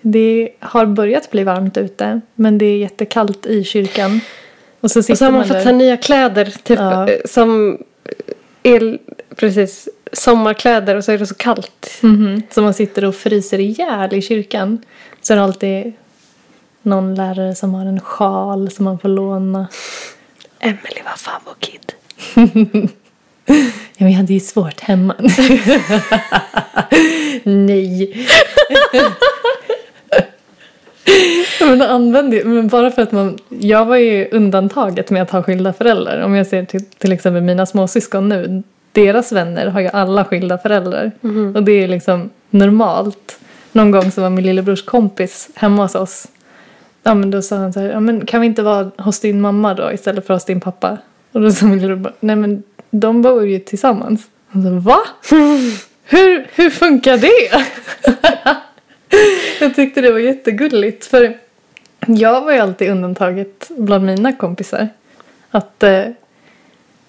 det 0.00 0.48
har 0.60 0.86
börjat 0.86 1.30
bli 1.30 1.44
varmt 1.44 1.76
ute, 1.76 2.20
men 2.34 2.58
det 2.58 2.66
är 2.66 2.76
jättekallt 2.76 3.46
i 3.46 3.64
kyrkan. 3.64 4.20
Och 4.80 4.90
så 4.90 4.98
Och 4.98 5.04
så 5.04 5.24
har 5.24 5.30
man 5.32 5.38
man 5.38 5.48
fått 5.48 5.62
ta 5.64 5.72
nya 5.72 5.96
kläder, 5.96 6.44
typ 6.44 6.78
Ja. 6.78 7.08
eh, 7.08 7.16
som 7.24 7.78
el, 8.62 8.98
precis, 9.36 9.88
sommarkläder 10.14 10.96
och 10.96 11.04
så 11.04 11.12
är 11.12 11.18
det 11.18 11.26
så 11.26 11.34
kallt. 11.34 11.98
Mhm. 12.00 12.42
Så 12.50 12.62
man 12.62 12.74
sitter 12.74 13.04
och 13.04 13.14
fryser 13.14 13.58
ihjäl 13.58 14.14
i 14.14 14.22
kyrkan. 14.22 14.82
Så 15.22 15.32
är 15.32 15.36
det 15.36 15.42
alltid 15.42 15.92
någon 16.82 17.14
lärare 17.14 17.54
som 17.54 17.74
har 17.74 17.86
en 17.86 18.00
sjal 18.00 18.70
som 18.70 18.84
man 18.84 18.98
får 18.98 19.08
låna. 19.08 19.66
Emily 20.60 21.00
var 21.04 21.16
favokid. 21.16 21.92
Ja, 23.96 24.04
men 24.04 24.12
jag 24.12 24.18
hade 24.18 24.34
ju 24.34 24.40
svårt 24.40 24.80
hemma. 24.80 25.14
Nej. 27.44 28.16
Men, 31.60 31.82
använder, 31.82 32.44
men 32.44 32.68
bara 32.68 32.90
för 32.90 33.02
att 33.02 33.12
man... 33.12 33.38
Jag 33.48 33.84
var 33.84 33.96
ju 33.96 34.28
undantaget 34.32 35.10
med 35.10 35.22
att 35.22 35.30
ha 35.30 35.42
skilda 35.42 35.72
föräldrar. 35.72 36.20
Om 36.20 36.34
jag 36.34 36.46
ser 36.46 36.64
till, 36.64 36.84
till 36.84 37.12
exempel 37.12 37.42
mina 37.42 37.66
småsyskon 37.66 38.28
nu. 38.28 38.62
Deras 38.94 39.32
vänner 39.32 39.66
har 39.66 39.80
ju 39.80 39.88
alla 39.88 40.24
skilda 40.24 40.58
föräldrar. 40.58 41.10
Och 41.54 41.62
det 41.62 41.72
är 41.72 41.88
liksom 41.88 42.30
normalt. 42.50 43.38
Någon 43.72 43.90
gång 43.90 44.10
så 44.10 44.20
var 44.20 44.30
min 44.30 44.44
lillebrors 44.44 44.84
kompis 44.84 45.48
hemma 45.54 45.82
hos 45.82 45.94
oss. 45.94 46.26
Ja 47.02 47.14
men 47.14 47.30
då 47.30 47.42
sa 47.42 47.56
han 47.56 47.72
så 47.72 47.80
här, 47.80 47.90
ja 47.90 48.00
men 48.00 48.26
kan 48.26 48.40
vi 48.40 48.46
inte 48.46 48.62
vara 48.62 48.90
hos 48.98 49.20
din 49.20 49.40
mamma 49.40 49.74
då 49.74 49.92
istället 49.92 50.26
för 50.26 50.34
hos 50.34 50.44
din 50.44 50.60
pappa? 50.60 50.98
Och 51.32 51.40
då 51.40 51.52
sa 51.52 51.66
min 51.66 51.80
lillebror, 51.80 52.12
nej 52.20 52.36
men 52.36 52.62
de 52.90 53.22
bor 53.22 53.46
ju 53.46 53.58
tillsammans. 53.58 54.26
Han 54.48 54.62
sa, 54.62 54.70
va? 54.70 54.98
Hur, 56.06 56.46
hur 56.54 56.70
funkar 56.70 57.18
det? 57.18 57.64
jag 59.60 59.74
tyckte 59.74 60.00
det 60.00 60.10
var 60.10 60.18
jättegulligt 60.18 61.06
för 61.06 61.38
jag 62.06 62.40
var 62.40 62.52
ju 62.52 62.58
alltid 62.58 62.90
undantaget 62.90 63.70
bland 63.76 64.04
mina 64.04 64.32
kompisar. 64.32 64.88
Att, 65.50 65.82
eh, 65.82 66.04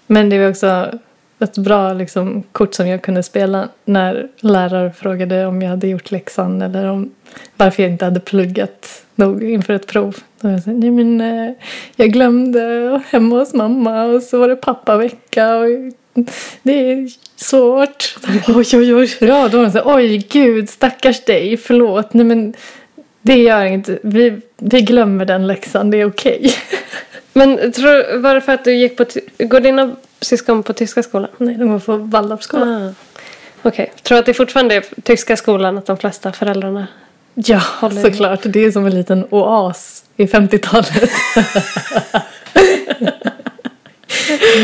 men 0.08 0.30
det 0.30 0.40
var 0.40 0.50
också 0.50 1.00
ett 1.40 1.58
bra 1.58 1.94
liksom, 1.94 2.44
kort 2.52 2.74
som 2.74 2.88
jag 2.88 3.02
kunde 3.02 3.24
spela 3.24 3.70
när 3.86 4.28
lärare 4.40 4.92
frågade 4.92 5.46
om 5.46 5.62
jag 5.62 5.70
hade 5.70 5.88
gjort 5.88 6.12
läxan 6.12 6.62
eller 6.62 6.86
om 6.86 7.12
varför 7.58 7.84
jag 7.84 7.92
inte 7.92 8.06
hade 8.06 8.20
pluggat 8.20 9.04
nog 9.16 9.44
inför 9.44 9.74
ett 9.74 9.88
prov. 9.88 10.18
Då 10.42 10.50
jag 10.50 10.58
här, 10.58 10.74
nej 10.74 10.92
men 10.92 11.22
eh, 11.22 11.54
jag 11.96 12.12
glömde 12.12 13.02
hemma 13.10 13.40
hos 13.40 13.54
mamma 13.54 14.04
och 14.04 14.24
så 14.24 14.40
var 14.40 14.48
det 14.48 14.56
pappavecka 14.56 15.56
och 15.56 15.68
det 16.64 16.92
är 16.92 17.10
svårt. 17.36 18.16
Oj, 18.48 18.66
oj, 18.74 18.96
oj. 18.96 19.18
Ja, 19.20 19.48
då 19.48 19.58
var 19.58 19.66
de 19.66 19.72
så 19.72 19.96
oj 19.96 20.18
gud, 20.18 20.70
stackars 20.70 21.26
dig, 21.26 21.58
förlåt. 21.58 22.14
Nej 22.14 22.26
men 22.26 22.54
det 23.22 23.36
gör 23.38 23.66
inte, 23.66 24.00
vi, 24.04 24.42
vi 24.58 24.82
glömmer 24.82 25.26
den 25.26 25.48
läxan, 25.48 25.92
det 25.92 25.98
är 25.98 26.06
okej. 26.06 26.54
Men 27.38 27.72
tror, 27.72 28.18
var 28.18 28.36
det 28.36 28.42
för 28.42 28.54
att 28.54 28.64
du 28.64 28.76
gick 28.76 28.98
på... 28.98 29.06
Går 29.38 29.60
dina 29.60 29.96
syskon 30.22 30.64
på 30.64 30.74
tyska 30.74 31.04
skolan? 31.04 31.30
Nej, 31.38 31.56
de 31.56 31.70
går 31.70 31.80
på 31.80 31.98
Waldorfskolan. 31.98 32.88
Ah. 32.88 32.94
Okej. 33.62 33.94
Tror 34.04 34.18
att 34.18 34.26
det 34.26 34.34
fortfarande 34.34 34.76
är 34.76 34.84
tyska 35.04 35.38
skolan 35.38 35.78
att 35.78 35.86
de 35.86 35.98
flesta 35.98 36.32
föräldrarna 36.32 36.88
Ja, 37.34 37.62
Håller 37.80 38.02
såklart. 38.02 38.40
Det 38.44 38.66
är 38.66 38.72
som 38.72 38.86
en 38.86 38.96
liten 38.96 39.26
oas 39.30 40.04
i 40.18 40.26
50-talet. 40.26 41.12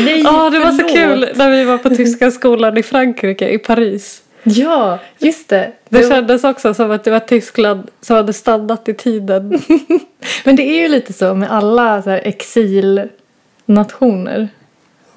Nej, 0.04 0.22
Ja, 0.22 0.50
det 0.50 0.58
var 0.58 0.72
så 0.72 0.88
kul 0.88 1.28
när 1.34 1.50
vi 1.50 1.64
var 1.64 1.78
på 1.78 1.90
tyska 1.90 2.30
skolan 2.30 2.78
i 2.78 2.82
Frankrike, 2.82 3.48
i 3.48 3.58
Paris. 3.58 4.22
Ja, 4.42 4.98
just 5.18 5.48
det. 5.48 5.72
Det 5.88 5.98
det 5.98 6.08
kändes 6.08 6.44
också 6.44 6.74
som 6.74 6.90
att 6.90 7.04
det 7.04 7.10
var 7.10 7.20
Tyskland 7.20 7.90
som 8.00 8.16
hade 8.16 8.32
stannat 8.32 8.88
i 8.88 8.94
tiden. 8.94 9.60
men 10.44 10.56
det 10.56 10.62
är 10.62 10.82
ju 10.82 10.88
lite 10.88 11.12
så 11.12 11.34
med 11.34 11.52
alla 11.52 12.02
så 12.02 12.10
exilnationer. 12.10 14.48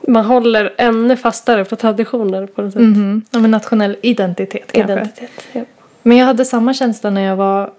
Man 0.07 0.25
håller 0.25 0.73
ännu 0.77 1.17
fastare 1.17 1.65
på 1.65 1.75
traditioner 1.75 2.47
på 2.47 2.61
något 2.61 2.73
sätt. 2.73 2.81
Mhm. 2.81 3.21
Ja, 3.31 3.39
men 3.39 3.51
nationell 3.51 3.97
identitet 4.01 4.71
kanske. 4.71 4.93
Identitet. 4.93 5.31
Ja. 5.51 5.61
Men 6.01 6.17
jag 6.17 6.25
hade 6.25 6.45
samma 6.45 6.73
känsla 6.73 7.09
när 7.09 7.21
jag 7.21 7.35
var 7.35 7.71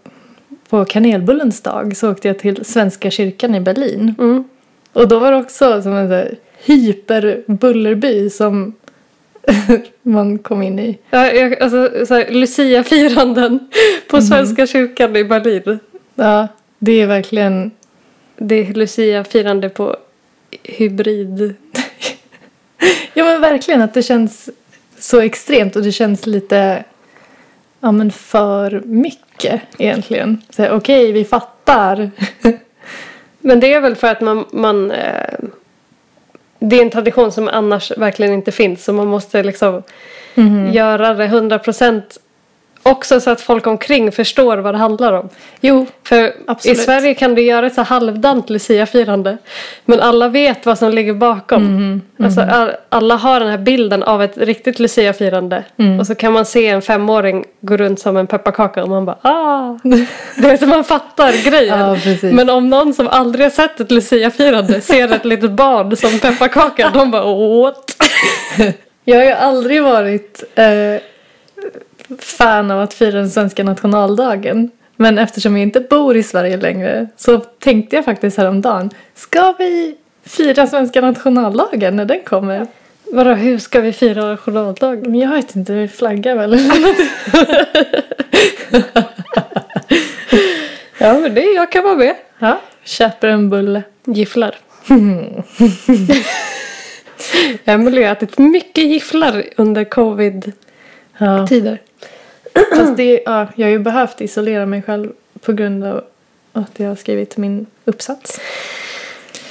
på 0.68 0.84
kanelbullens 0.84 1.60
dag. 1.60 1.96
Så 1.96 2.10
åkte 2.10 2.28
jag 2.28 2.38
till 2.38 2.64
Svenska 2.64 3.10
kyrkan 3.10 3.54
i 3.54 3.60
Berlin. 3.60 4.14
Mm. 4.18 4.44
Och 4.92 5.08
då 5.08 5.18
var 5.18 5.32
det 5.32 5.38
också 5.38 5.82
som 5.82 5.92
en 5.92 6.08
så 6.08 6.14
här 6.14 6.36
hyperbullerby 6.64 8.30
som 8.30 8.74
man 10.02 10.38
kom 10.38 10.62
in 10.62 10.78
i. 10.78 10.98
Ja, 11.10 11.32
jag, 11.32 11.62
alltså, 11.62 12.06
så 12.06 12.14
här, 12.14 12.30
Lucia-firanden 12.30 13.68
på 14.08 14.20
Svenska 14.20 14.66
kyrkan 14.66 15.16
i 15.16 15.24
Berlin. 15.24 15.78
Ja, 16.14 16.48
det 16.78 16.92
är 16.92 17.06
verkligen... 17.06 17.70
Det 18.36 18.54
är 18.54 18.74
Lucia-firande 18.74 19.68
på 19.68 19.96
hybrid. 20.62 21.54
Ja 23.14 23.24
men 23.24 23.40
verkligen 23.40 23.82
att 23.82 23.94
det 23.94 24.02
känns 24.02 24.50
så 24.98 25.20
extremt 25.20 25.76
och 25.76 25.82
det 25.82 25.92
känns 25.92 26.26
lite 26.26 26.84
ja 27.80 27.92
men 27.92 28.12
för 28.12 28.82
mycket 28.84 29.60
egentligen. 29.78 30.42
Okej, 30.58 31.12
vi 31.12 31.24
fattar. 31.24 32.10
Men 33.46 33.60
det 33.60 33.72
är 33.72 33.80
väl 33.80 33.96
för 33.96 34.08
att 34.08 34.20
man, 34.20 34.44
man 34.52 34.90
eh, 34.90 35.38
det 36.58 36.76
är 36.78 36.82
en 36.82 36.90
tradition 36.90 37.32
som 37.32 37.48
annars 37.48 37.92
verkligen 37.96 38.32
inte 38.32 38.52
finns. 38.52 38.84
Så 38.84 38.92
man 38.92 39.06
måste 39.06 39.42
liksom 39.42 39.82
göra 40.72 41.14
det 41.14 41.26
100% 41.26 42.02
också 42.86 43.20
så 43.20 43.30
att 43.30 43.40
folk 43.40 43.66
omkring 43.66 44.12
förstår 44.12 44.56
vad 44.56 44.74
det 44.74 44.78
handlar 44.78 45.12
om. 45.12 45.28
Jo, 45.60 45.86
För 46.04 46.32
Absolut. 46.46 46.78
i 46.78 46.80
Sverige 46.80 47.14
kan 47.14 47.34
du 47.34 47.42
göra 47.42 47.66
ett 47.66 47.74
så 47.74 47.82
halvdant 47.82 48.50
Lucia-firande. 48.50 49.38
Men 49.84 50.00
alla 50.00 50.28
vet 50.28 50.66
vad 50.66 50.78
som 50.78 50.90
ligger 50.92 51.14
bakom. 51.14 52.00
Alltså, 52.18 52.40
all, 52.40 52.70
alla 52.88 53.16
har 53.16 53.40
den 53.40 53.48
här 53.48 53.58
bilden 53.58 54.02
av 54.02 54.22
ett 54.22 54.38
riktigt 54.38 54.78
Lucia-firande. 54.78 55.64
Och 56.00 56.06
så 56.06 56.14
kan 56.14 56.32
man 56.32 56.44
se 56.44 56.66
en 56.66 56.82
femåring 56.82 57.44
gå 57.60 57.76
runt 57.76 58.00
som 58.00 58.16
en 58.16 58.26
pepparkaka 58.26 58.82
och 58.82 58.88
man 58.88 59.04
bara 59.04 59.18
ah. 59.22 59.78
Det 60.36 60.50
är 60.50 60.56
som 60.56 60.68
man 60.68 60.84
fattar 60.84 61.50
grejen. 61.50 61.78
Ja. 61.78 61.96
Men 62.32 62.50
om 62.50 62.70
någon 62.70 62.94
som 62.94 63.08
aldrig 63.08 63.46
har 63.46 63.50
sett 63.50 63.80
ett 63.80 63.90
Lucia-firande 63.90 64.80
ser 64.80 65.12
ett 65.12 65.24
litet 65.24 65.50
barn 65.50 65.96
som 65.96 66.18
pepparkaka. 66.18 66.90
de 66.94 67.10
bara 67.10 67.24
what? 67.62 67.96
jag 69.04 69.16
har 69.16 69.24
ju 69.24 69.30
aldrig 69.30 69.82
varit 69.82 70.44
eh, 70.54 70.64
fan 72.18 72.70
av 72.70 72.80
att 72.80 72.94
fira 72.94 73.18
den 73.18 73.30
svenska 73.30 73.64
nationaldagen. 73.64 74.70
Men 74.96 75.18
eftersom 75.18 75.56
jag 75.56 75.62
inte 75.62 75.80
bor 75.80 76.16
i 76.16 76.22
Sverige 76.22 76.56
längre 76.56 77.06
så 77.16 77.38
tänkte 77.38 77.96
jag 77.96 78.04
faktiskt 78.04 78.38
häromdagen. 78.38 78.90
Ska 79.14 79.54
vi 79.58 79.96
fira 80.24 80.66
svenska 80.66 81.00
nationaldagen 81.00 81.96
när 81.96 82.04
den 82.04 82.20
kommer? 82.24 82.66
Vadå 83.12 83.34
hur 83.34 83.58
ska 83.58 83.80
vi 83.80 83.92
fira 83.92 84.24
nationaldagen? 84.24 85.10
Men 85.10 85.20
jag 85.20 85.30
vet 85.30 85.56
inte, 85.56 85.72
vi 85.72 85.88
flaggar 85.88 86.34
väl? 86.34 86.58
Ja 90.98 91.18
men 91.18 91.34
det 91.34 91.40
jag 91.42 91.72
kan 91.72 91.84
vara 91.84 91.94
med. 91.94 92.14
ja, 92.38 92.60
köper 92.84 93.28
en 93.28 93.50
bulle. 93.50 93.82
Gifflar. 94.04 94.54
Emelie 97.64 98.04
har 98.06 98.12
ätit 98.12 98.38
mycket 98.38 98.84
gifflar 98.84 99.44
under 99.56 99.84
covid-tider. 99.84 100.52
Ja. 101.18 101.46
Fast 102.76 102.96
det, 102.96 103.20
ja, 103.24 103.46
jag 103.54 103.66
har 103.66 103.70
ju 103.70 103.78
behövt 103.78 104.20
isolera 104.20 104.66
mig 104.66 104.82
själv 104.82 105.10
på 105.40 105.52
grund 105.52 105.84
av 105.84 106.04
att 106.52 106.70
jag 106.76 106.88
har 106.88 106.96
skrivit 106.96 107.36
min 107.36 107.66
uppsats. 107.84 108.40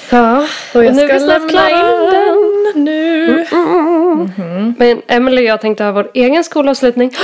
Ja, 0.09 0.47
Och 0.73 0.83
jag 0.85 0.95
nu 0.95 1.01
är 1.01 1.19
ska 1.19 1.27
lämna 1.27 1.69
in 1.69 2.73
den 2.73 2.83
nu. 2.85 3.45
Men 4.77 5.01
Emelie 5.07 5.39
och 5.43 5.49
jag 5.49 5.61
tänkte 5.61 5.83
ha 5.83 5.91
vår 5.91 6.11
egen 6.13 6.43
skolavslutning. 6.43 7.15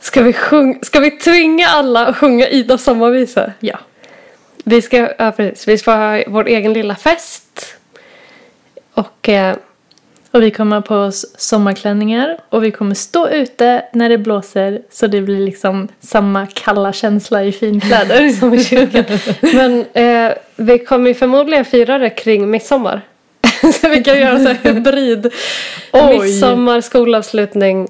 Ska 0.00 0.22
vi, 0.22 0.32
sjung- 0.32 0.78
ska 0.82 1.00
vi 1.00 1.10
tvinga 1.10 1.66
alla 1.68 2.06
att 2.06 2.16
sjunga 2.16 2.48
Ida 2.48 2.78
sommarvisa? 2.78 3.52
Ja. 3.60 3.78
Vi 4.64 4.82
ska, 4.82 4.96
ja, 5.18 5.32
precis. 5.32 5.68
Vi 5.68 5.78
ska 5.78 5.92
ha 5.94 6.22
vår 6.28 6.46
egen 6.48 6.72
lilla 6.72 6.94
fest. 6.96 7.74
Och 8.94 9.28
eh, 9.28 9.56
Och 10.30 10.42
vi 10.42 10.50
kommer 10.50 10.76
ha 10.76 10.82
på 10.82 10.96
oss 10.96 11.26
sommarklänningar 11.38 12.38
och 12.48 12.64
vi 12.64 12.70
kommer 12.70 12.94
stå 12.94 13.28
ute 13.28 13.84
när 13.92 14.08
det 14.08 14.18
blåser 14.18 14.82
så 14.90 15.06
det 15.06 15.20
blir 15.20 15.40
liksom 15.40 15.88
samma 16.00 16.46
kalla 16.46 16.92
känsla 16.92 17.44
i 17.44 17.52
finkläder. 17.52 18.28
som 18.40 18.54
i 18.54 18.64
kyrkan. 18.64 19.04
Men 19.40 19.84
eh, 19.92 20.36
vi 20.56 20.78
kommer 20.78 21.08
ju 21.08 21.14
förmodligen 21.14 21.64
fira 21.64 21.98
det 21.98 22.10
kring 22.10 22.50
midsommar. 22.50 23.00
så 23.80 23.88
vi 23.88 24.04
kan 24.04 24.20
göra 24.20 24.38
så 24.38 24.48
här 24.48 24.72
hybrid. 24.72 25.32
Oj. 25.92 26.18
Midsommar, 26.18 26.80
skolavslutning, 26.80 27.88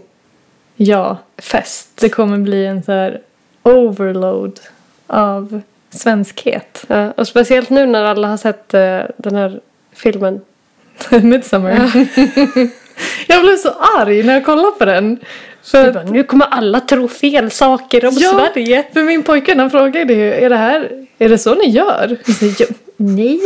ja, 0.77 1.16
fest. 1.38 1.88
det 2.01 2.09
kommer 2.09 2.38
bli 2.38 2.66
en 2.66 2.83
så 2.83 2.92
här 2.92 3.20
overload 3.62 4.61
av 5.07 5.61
svenskhet. 5.90 6.85
Ja, 6.87 7.11
och 7.11 7.29
speciellt 7.29 7.70
nu 7.70 7.87
när 7.87 8.05
alla 8.05 8.29
har 8.29 8.37
sett 8.37 8.74
eh, 8.74 9.01
den 9.16 9.35
här 9.35 9.61
filmen. 9.92 10.40
Midsommar. 11.23 11.73
jag 13.27 13.43
blev 13.43 13.57
så 13.57 13.71
arg 13.99 14.23
när 14.23 14.35
jag 14.35 14.45
kollade 14.45 14.71
på 14.79 14.85
den. 14.85 15.19
För 15.63 15.83
Du 15.83 15.89
att 15.89 15.95
bara, 15.95 16.05
nu 16.05 16.25
kommer 16.25 16.47
alla 16.47 16.81
tro 16.81 17.09
fel 17.09 17.51
saker 17.51 18.05
om 18.07 18.15
Ja. 18.19 18.51
Sverige. 18.53 18.85
För 18.93 19.03
min 19.03 19.23
pojke 19.23 19.55
han 19.59 19.71
frågade 19.71 20.15
ju, 20.15 20.33
är 20.35 20.51
det 20.51 20.57
här, 20.57 20.89
är 21.19 21.29
det 21.29 21.39
så 21.39 21.55
ni 21.55 21.69
gör? 21.71 22.17
Nej. 22.97 23.41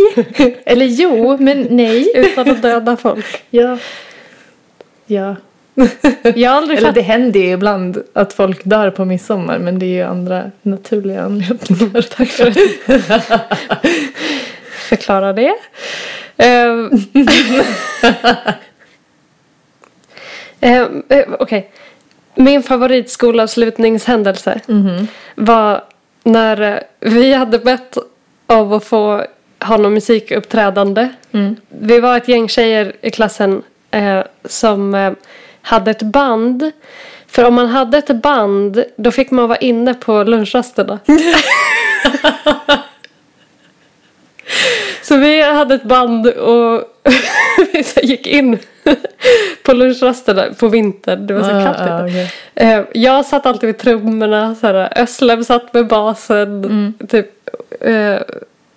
Eller 0.65 0.87
jo, 0.87 1.37
men 1.41 1.67
nej. 1.71 2.13
Utan 2.15 2.51
att 2.51 2.63
döda 2.63 2.97
folk. 2.97 3.43
Ja. 3.51 3.79
Ja. 5.07 5.37
Jag 6.35 6.51
har 6.51 6.57
aldrig 6.57 6.79
Eller 6.79 6.93
det 6.93 7.01
händer 7.01 7.41
ju 7.41 7.53
ibland 7.53 8.03
att 8.13 8.33
folk 8.33 8.61
dör 8.65 8.91
på 8.91 9.05
midsommar 9.05 9.59
men 9.59 9.79
det 9.79 9.87
är 9.87 9.95
ju 9.95 10.03
andra 10.03 10.51
naturliga 10.63 11.23
anledningar. 11.23 12.03
Tack 12.03 12.29
för 12.29 12.51
det. 12.51 12.69
Förklara 14.89 15.33
det. 15.33 15.55
Ehm. 16.43 16.91
Ehm, 20.61 21.03
eh, 21.09 21.25
Okej. 21.39 21.71
Min 22.35 22.63
favoritskolavslutningshändelse 22.63 24.61
var 25.35 25.85
när 26.25 26.61
eh, 26.61 26.79
vi 27.01 27.33
hade 27.35 27.59
bett 27.59 27.99
om 28.47 28.73
att 28.73 28.85
få 28.85 29.27
ha 29.61 29.77
någon 29.77 29.95
musikuppträdande. 29.95 31.09
Vi 31.69 32.01
var 32.01 32.17
ett 32.17 32.29
gäng 32.29 32.49
tjejer 32.49 32.97
i 33.01 33.11
klassen 33.11 33.63
eh, 33.91 34.21
som 34.45 34.95
eh, 34.95 35.13
hade 35.63 35.91
ett 35.91 36.03
band. 36.03 36.71
För 37.27 37.45
om 37.45 37.55
man 37.55 37.67
hade 37.67 37.99
ett 37.99 38.23
band 38.23 38.85
då 38.97 39.11
fick 39.11 39.31
man 39.31 39.49
vara 39.49 39.59
inne 39.59 39.95
på 39.95 40.25
lunchrasterna. 40.25 40.99
Så 45.13 45.19
vi 45.19 45.43
hade 45.43 45.75
ett 45.75 45.83
band 45.85 46.27
och 46.27 46.85
vi 47.73 47.85
gick 48.03 48.27
in 48.27 48.59
på 49.63 49.73
lunchrasterna 49.73 50.45
på 50.59 50.69
vintern. 50.69 51.27
Det 51.27 51.35
var 51.35 51.43
så 51.43 51.49
kallt 51.49 51.81
ute. 51.81 51.89
Ja, 51.89 52.05
okej. 52.05 52.33
Eh, 52.55 52.85
Jag 53.03 53.25
satt 53.25 53.47
alltid 53.47 53.67
vid 53.67 53.79
trummorna. 53.79 54.55
så 54.55 54.67
här, 54.67 54.99
Özlem 55.03 55.45
satt 55.45 55.75
med 55.75 55.87
basen. 55.87 56.95
Typ, 57.09 57.27
eh, 57.81 58.17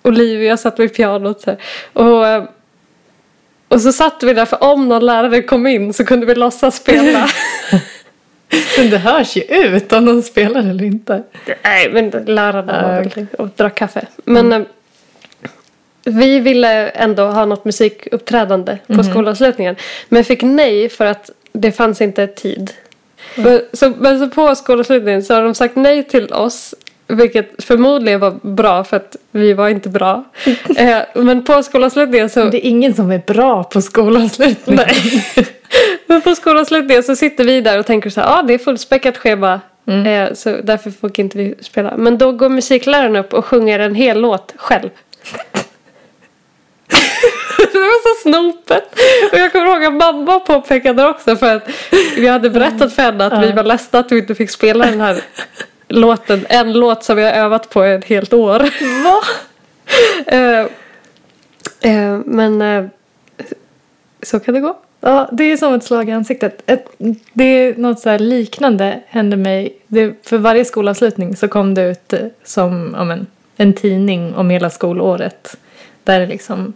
Olivia 0.02 0.56
satt 0.56 0.78
vid 0.78 0.94
pianot. 0.96 1.40
Så 1.40 1.50
här. 1.50 1.58
Och, 1.92 2.26
eh, 2.26 2.44
och 3.68 3.80
så 3.80 3.92
satt 3.92 4.22
vi 4.22 4.32
där 4.34 4.44
för 4.44 4.64
om 4.64 4.88
någon 4.88 5.06
lärare 5.06 5.42
kom 5.42 5.66
in 5.66 5.92
så 5.92 6.04
kunde 6.04 6.26
vi 6.26 6.34
låtsas 6.34 6.76
spela. 6.76 7.28
Men 8.78 8.90
det 8.90 8.98
hörs 8.98 9.36
ju 9.36 9.42
ut 9.42 9.92
om 9.92 10.04
någon 10.04 10.22
spelar 10.22 10.60
eller 10.60 10.84
inte. 10.84 11.22
Nej 11.64 11.90
men 11.92 12.10
lärarna 12.10 12.80
Ja, 12.82 12.88
var 12.88 13.02
väl 13.14 13.26
och 13.38 13.48
drack 13.56 13.74
kaffe. 13.74 14.06
Men 14.24 14.52
eh, 14.52 14.62
vi 16.06 16.40
ville 16.40 16.88
ändå 16.88 17.24
ha 17.26 17.44
något 17.44 17.64
musikuppträdande 17.64 18.78
på 18.86 19.04
skolavslutningen. 19.04 19.76
Men 20.08 20.24
fick 20.24 20.42
nej 20.42 20.88
för 20.88 21.06
att 21.06 21.30
det 21.52 21.72
fanns 21.72 22.00
inte 22.00 22.26
tid. 22.26 22.72
Men, 23.34 23.60
så, 23.72 23.92
men 23.98 24.18
så 24.18 24.28
på 24.28 24.54
skolavslutningen 24.54 25.22
så 25.22 25.34
har 25.34 25.42
de 25.42 25.54
sagt 25.54 25.76
nej 25.76 26.02
till 26.02 26.32
oss. 26.32 26.74
Vilket 27.08 27.64
förmodligen 27.64 28.20
var 28.20 28.34
bra 28.42 28.84
för 28.84 28.96
att 28.96 29.16
vi 29.30 29.52
var 29.52 29.68
inte 29.68 29.88
bra. 29.88 30.24
eh, 30.76 30.98
men 31.14 31.44
på 31.44 31.62
skolavslutningen 31.62 32.30
så... 32.30 32.44
Det 32.44 32.66
är 32.66 32.68
ingen 32.68 32.94
som 32.94 33.10
är 33.10 33.22
bra 33.26 33.64
på 33.64 33.82
skolavslutning. 33.82 34.76
Nej. 34.76 35.24
Men 36.06 36.22
på 36.22 36.34
skolavslutningen 36.34 37.02
så 37.02 37.16
sitter 37.16 37.44
vi 37.44 37.60
där 37.60 37.78
och 37.78 37.86
tänker 37.86 38.10
så 38.10 38.20
här, 38.20 38.28
ja 38.28 38.38
ah, 38.38 38.42
det 38.42 38.54
är 38.54 38.58
fullspäckat 38.58 39.16
schema. 39.16 39.60
Mm. 39.86 40.06
Eh, 40.06 40.34
så 40.34 40.56
därför 40.62 40.90
får 40.90 41.20
inte 41.20 41.38
vi 41.38 41.54
spela. 41.60 41.96
Men 41.96 42.18
då 42.18 42.32
går 42.32 42.48
musikläraren 42.48 43.16
upp 43.16 43.34
och 43.34 43.44
sjunger 43.44 43.78
en 43.78 43.94
hel 43.94 44.20
låt 44.20 44.54
själv. 44.56 44.90
det 47.72 47.78
var 47.78 48.02
så 48.02 48.22
snopet. 48.22 48.98
Och 49.32 49.38
jag 49.38 49.52
kommer 49.52 49.66
ihåg 49.66 49.84
att 49.84 49.94
mamma 49.94 50.40
påpekade 50.40 51.08
också 51.08 51.36
för 51.36 51.56
att 51.56 51.68
vi 52.16 52.26
hade 52.28 52.50
berättat 52.50 52.94
för 52.94 53.02
henne 53.02 53.26
att 53.26 53.42
vi 53.42 53.52
var 53.52 53.62
ledsna 53.62 53.98
att 53.98 54.12
vi 54.12 54.18
inte 54.18 54.34
fick 54.34 54.50
spela 54.50 54.86
den 54.86 55.00
här 55.00 55.22
låten. 55.88 56.46
En 56.48 56.72
låt 56.72 57.04
som 57.04 57.16
vi 57.16 57.24
har 57.24 57.32
övat 57.32 57.70
på 57.70 57.82
ett 57.82 58.04
helt 58.04 58.32
år. 58.32 58.58
Va? 59.04 59.20
Eh, 60.26 60.60
eh, 61.80 62.18
men 62.24 62.62
eh, 62.62 62.84
så 64.22 64.40
kan 64.40 64.54
det 64.54 64.60
gå. 64.60 64.76
Ja, 65.00 65.28
det 65.32 65.44
är 65.44 65.56
som 65.56 65.74
ett 65.74 65.84
slag 65.84 66.08
i 66.08 66.12
ansiktet. 66.12 66.62
Ett, 66.66 66.86
det 67.32 67.44
är 67.44 67.76
något 67.76 68.00
så 68.00 68.10
här 68.10 68.18
liknande 68.18 69.00
hände 69.06 69.36
mig. 69.36 69.78
Det, 69.86 70.26
för 70.26 70.38
varje 70.38 70.64
skolavslutning 70.64 71.36
så 71.36 71.48
kom 71.48 71.74
det 71.74 71.82
ut 71.82 72.14
som 72.44 72.84
men, 72.90 73.26
en 73.56 73.72
tidning 73.72 74.34
om 74.34 74.50
hela 74.50 74.70
skolåret. 74.70 75.56
Där 76.06 76.20
det 76.20 76.26
liksom, 76.26 76.72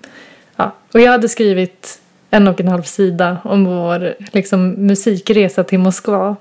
ja. 0.56 0.72
Och 0.92 1.00
jag 1.00 1.10
hade 1.10 1.28
skrivit 1.28 2.00
en 2.30 2.48
och 2.48 2.60
en 2.60 2.68
halv 2.68 2.82
sida 2.82 3.38
om 3.44 3.64
vår 3.64 4.14
liksom, 4.32 4.70
musikresa 4.70 5.64
till 5.64 5.78
Moskva. 5.78 6.36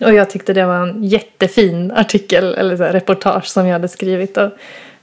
Och 0.00 0.14
jag 0.14 0.30
tyckte 0.30 0.52
det 0.52 0.66
var 0.66 0.86
en 0.86 1.04
jättefin 1.04 1.92
artikel, 1.92 2.54
eller 2.54 2.76
så 2.76 2.82
här, 2.82 2.92
reportage 2.92 3.46
som 3.46 3.66
jag 3.66 3.72
hade 3.72 3.88
skrivit. 3.88 4.36
Och, 4.36 4.50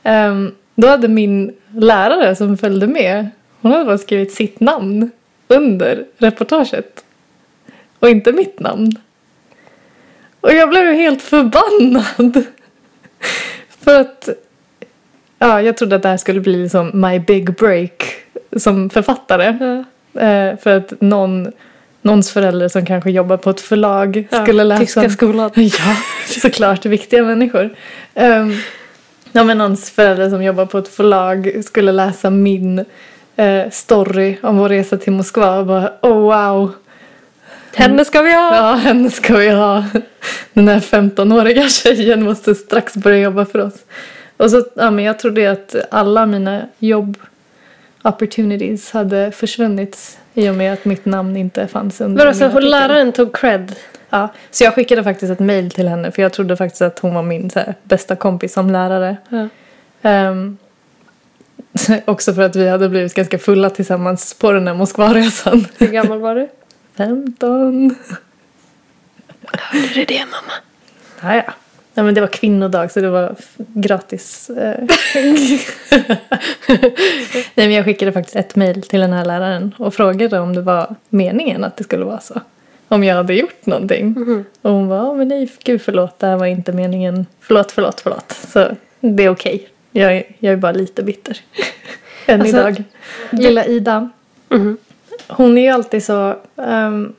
um, 0.03 0.55
då 0.75 0.87
hade 0.87 1.07
min 1.07 1.55
lärare 1.75 2.35
som 2.35 2.57
följde 2.57 2.87
med, 2.87 3.29
hon 3.61 3.71
hade 3.71 3.85
bara 3.85 3.97
skrivit 3.97 4.31
sitt 4.31 4.59
namn 4.59 5.11
under 5.47 6.05
reportaget. 6.17 7.03
Och 7.99 8.09
inte 8.09 8.31
mitt 8.31 8.59
namn. 8.59 8.91
Och 10.41 10.53
jag 10.53 10.69
blev 10.69 10.93
helt 10.93 11.21
förbannad. 11.21 12.43
För 13.69 14.01
att 14.01 14.29
ja, 15.39 15.61
jag 15.61 15.77
trodde 15.77 15.95
att 15.95 16.01
det 16.01 16.09
här 16.09 16.17
skulle 16.17 16.39
bli 16.39 16.63
liksom 16.63 16.91
my 16.93 17.19
big 17.19 17.53
break 17.53 18.03
som 18.57 18.89
författare. 18.89 19.47
Eh, 20.13 20.57
för 20.57 20.77
att 20.77 21.01
någon, 21.01 21.51
någons 22.01 22.31
förälder 22.31 22.67
som 22.67 22.85
kanske 22.85 23.11
jobbar 23.11 23.37
på 23.37 23.49
ett 23.49 23.61
förlag 23.61 24.27
Ja, 24.29 24.43
skulle 24.43 24.63
läsa 24.63 24.79
Tyska 25.01 25.09
skolan. 25.09 25.51
Ja, 25.55 25.95
såklart. 26.41 26.85
Viktiga 26.85 27.23
människor. 27.23 27.69
Um, 28.13 28.57
ja, 29.31 29.43
men 29.43 29.57
någons 29.57 29.91
förälder 29.91 30.29
som 30.29 30.43
jobbar 30.43 30.65
på 30.65 30.77
ett 30.77 30.87
förlag 30.87 31.61
skulle 31.65 31.91
läsa 31.91 32.29
min 32.29 32.85
eh, 33.35 33.69
story 33.71 34.37
om 34.41 34.57
vår 34.57 34.69
resa 34.69 34.97
till 34.97 35.13
Moskva 35.13 35.59
och 35.59 35.65
bara 35.65 35.91
oh 36.01 36.19
wow. 36.19 36.71
Henne 37.75 38.05
ska 38.05 38.21
vi 38.21 38.33
ha! 38.33 38.55
Ja, 38.55 38.73
henne 38.73 39.09
ska 39.09 39.37
vi 39.37 39.49
ha. 39.49 39.85
Den 40.53 40.67
här 40.67 40.79
15-åriga 40.79 41.69
tjejen 41.69 42.23
måste 42.23 42.55
strax 42.55 42.95
börja 42.95 43.19
jobba 43.19 43.45
för 43.45 43.59
oss. 43.59 43.73
Och 44.39 44.51
så, 44.51 44.65
ja, 44.75 44.91
men 44.91 45.05
jag 45.05 45.19
trodde 45.19 45.51
att 45.51 45.75
alla 45.91 46.25
mina 46.25 46.67
jobb 46.77 47.17
opportunities 48.01 48.91
hade 48.91 49.31
försvunnit 49.31 50.19
i 50.33 50.49
och 50.49 50.55
med 50.55 50.73
att 50.73 50.85
mitt 50.85 51.05
namn 51.05 51.37
inte 51.37 51.67
fanns 51.67 52.01
under 52.01 52.17
Men 52.17 52.27
alltså, 52.27 52.43
min 52.43 52.51
artikel. 52.51 52.69
läraren 52.69 53.11
tog 53.11 53.35
cred. 53.35 53.75
Ja, 54.09 54.29
så 54.51 54.63
jag 54.63 54.75
skickade 54.75 55.03
faktiskt 55.03 55.31
ett 55.31 55.39
mail 55.39 55.71
till 55.71 55.87
henne 55.87 56.11
för 56.11 56.21
jag 56.21 56.33
trodde 56.33 56.57
faktiskt 56.57 56.81
att 56.81 56.99
hon 56.99 57.13
var 57.13 57.23
min 57.23 57.49
så 57.49 57.59
här, 57.59 57.75
bästa 57.83 58.15
kompis 58.15 58.53
som 58.53 58.71
lärare. 58.71 59.17
Ja. 59.29 59.47
Ehm, 60.01 60.57
också 62.05 62.33
för 62.33 62.41
att 62.41 62.55
vi 62.55 62.69
hade 62.69 62.89
blivit 62.89 63.13
ganska 63.13 63.39
fulla 63.39 63.69
tillsammans 63.69 64.33
på 64.33 64.51
den 64.51 64.67
här 64.67 64.73
Moskvaresan. 64.73 65.65
Hur 65.77 65.87
gammal 65.87 66.19
var 66.19 66.35
du? 66.35 66.47
15. 66.95 67.95
Hörde 69.51 69.87
du 69.93 70.05
det 70.05 70.25
mamma? 70.25 70.53
Ja, 71.21 71.35
ja. 71.35 71.53
Nej, 71.93 72.05
men 72.05 72.13
det 72.13 72.21
var 72.21 72.27
kvinnodag 72.27 72.91
så 72.91 72.99
det 73.01 73.09
var 73.09 73.35
gratis. 73.57 74.49
eh. 74.49 74.75
Nej, 77.55 77.67
men 77.67 77.71
jag 77.71 77.85
skickade 77.85 78.11
faktiskt 78.11 78.35
ett 78.35 78.55
mejl 78.55 78.81
till 78.81 78.99
den 78.99 79.13
här 79.13 79.25
läraren 79.25 79.75
och 79.77 79.93
frågade 79.93 80.39
om 80.39 80.55
det 80.55 80.61
var 80.61 80.95
meningen 81.09 81.63
att 81.63 81.77
det 81.77 81.83
skulle 81.83 82.05
vara 82.05 82.19
så. 82.19 82.41
Om 82.87 83.03
jag 83.03 83.15
hade 83.15 83.33
gjort 83.33 83.65
någonting. 83.65 84.15
Och 84.61 84.71
hon 84.71 84.87
var, 84.87 84.97
"Ja, 84.97 85.13
men 85.13 85.27
nej, 85.27 85.49
gud 85.63 85.81
förlåt, 85.81 86.19
det 86.19 86.27
här 86.27 86.37
var 86.37 86.45
inte 86.45 86.71
meningen. 86.73 87.25
Förlåt, 87.41 87.71
förlåt, 87.71 88.01
förlåt. 88.01 88.31
Så 88.47 88.67
det 88.99 89.23
är 89.23 89.29
okej. 89.29 89.67
Jag, 89.91 90.15
är- 90.17 90.23
jag 90.39 90.53
är 90.53 90.57
bara 90.57 90.71
lite 90.71 91.03
bitter. 91.03 91.37
Än 92.25 92.41
Alltså, 92.41 92.57
idag. 92.57 92.83
Lilla 93.31 93.65
Ida. 93.65 94.09
Mhm. 94.49 94.77
Hon 95.27 95.57
är 95.57 95.61
ju 95.61 95.67
alltid 95.69 96.03
så... 96.03 96.35
ehm, 96.57 97.13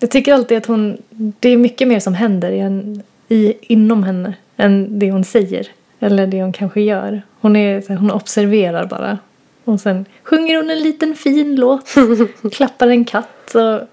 jag 0.00 0.10
tycker 0.10 0.34
alltid 0.34 0.58
att 0.58 0.66
hon... 0.66 1.02
Det 1.10 1.48
är 1.48 1.56
mycket 1.56 1.88
mer 1.88 2.00
som 2.00 2.14
händer 2.14 2.50
i 2.50 2.58
en, 2.58 3.02
i, 3.28 3.54
inom 3.60 4.02
henne 4.02 4.34
än 4.56 4.98
det 4.98 5.10
hon 5.10 5.24
säger. 5.24 5.66
Eller 6.00 6.26
det 6.26 6.42
hon 6.42 6.52
kanske 6.52 6.80
gör. 6.80 7.22
Hon, 7.40 7.56
är, 7.56 7.96
hon 7.98 8.10
observerar 8.10 8.86
bara. 8.86 9.18
Och 9.64 9.80
sen 9.80 10.04
sjunger 10.22 10.56
hon 10.56 10.70
en 10.70 10.82
liten 10.82 11.14
fin 11.14 11.56
låt. 11.56 11.94
klappar 12.52 12.88
en 12.88 13.04
katt. 13.04 13.54
Och, 13.54 13.88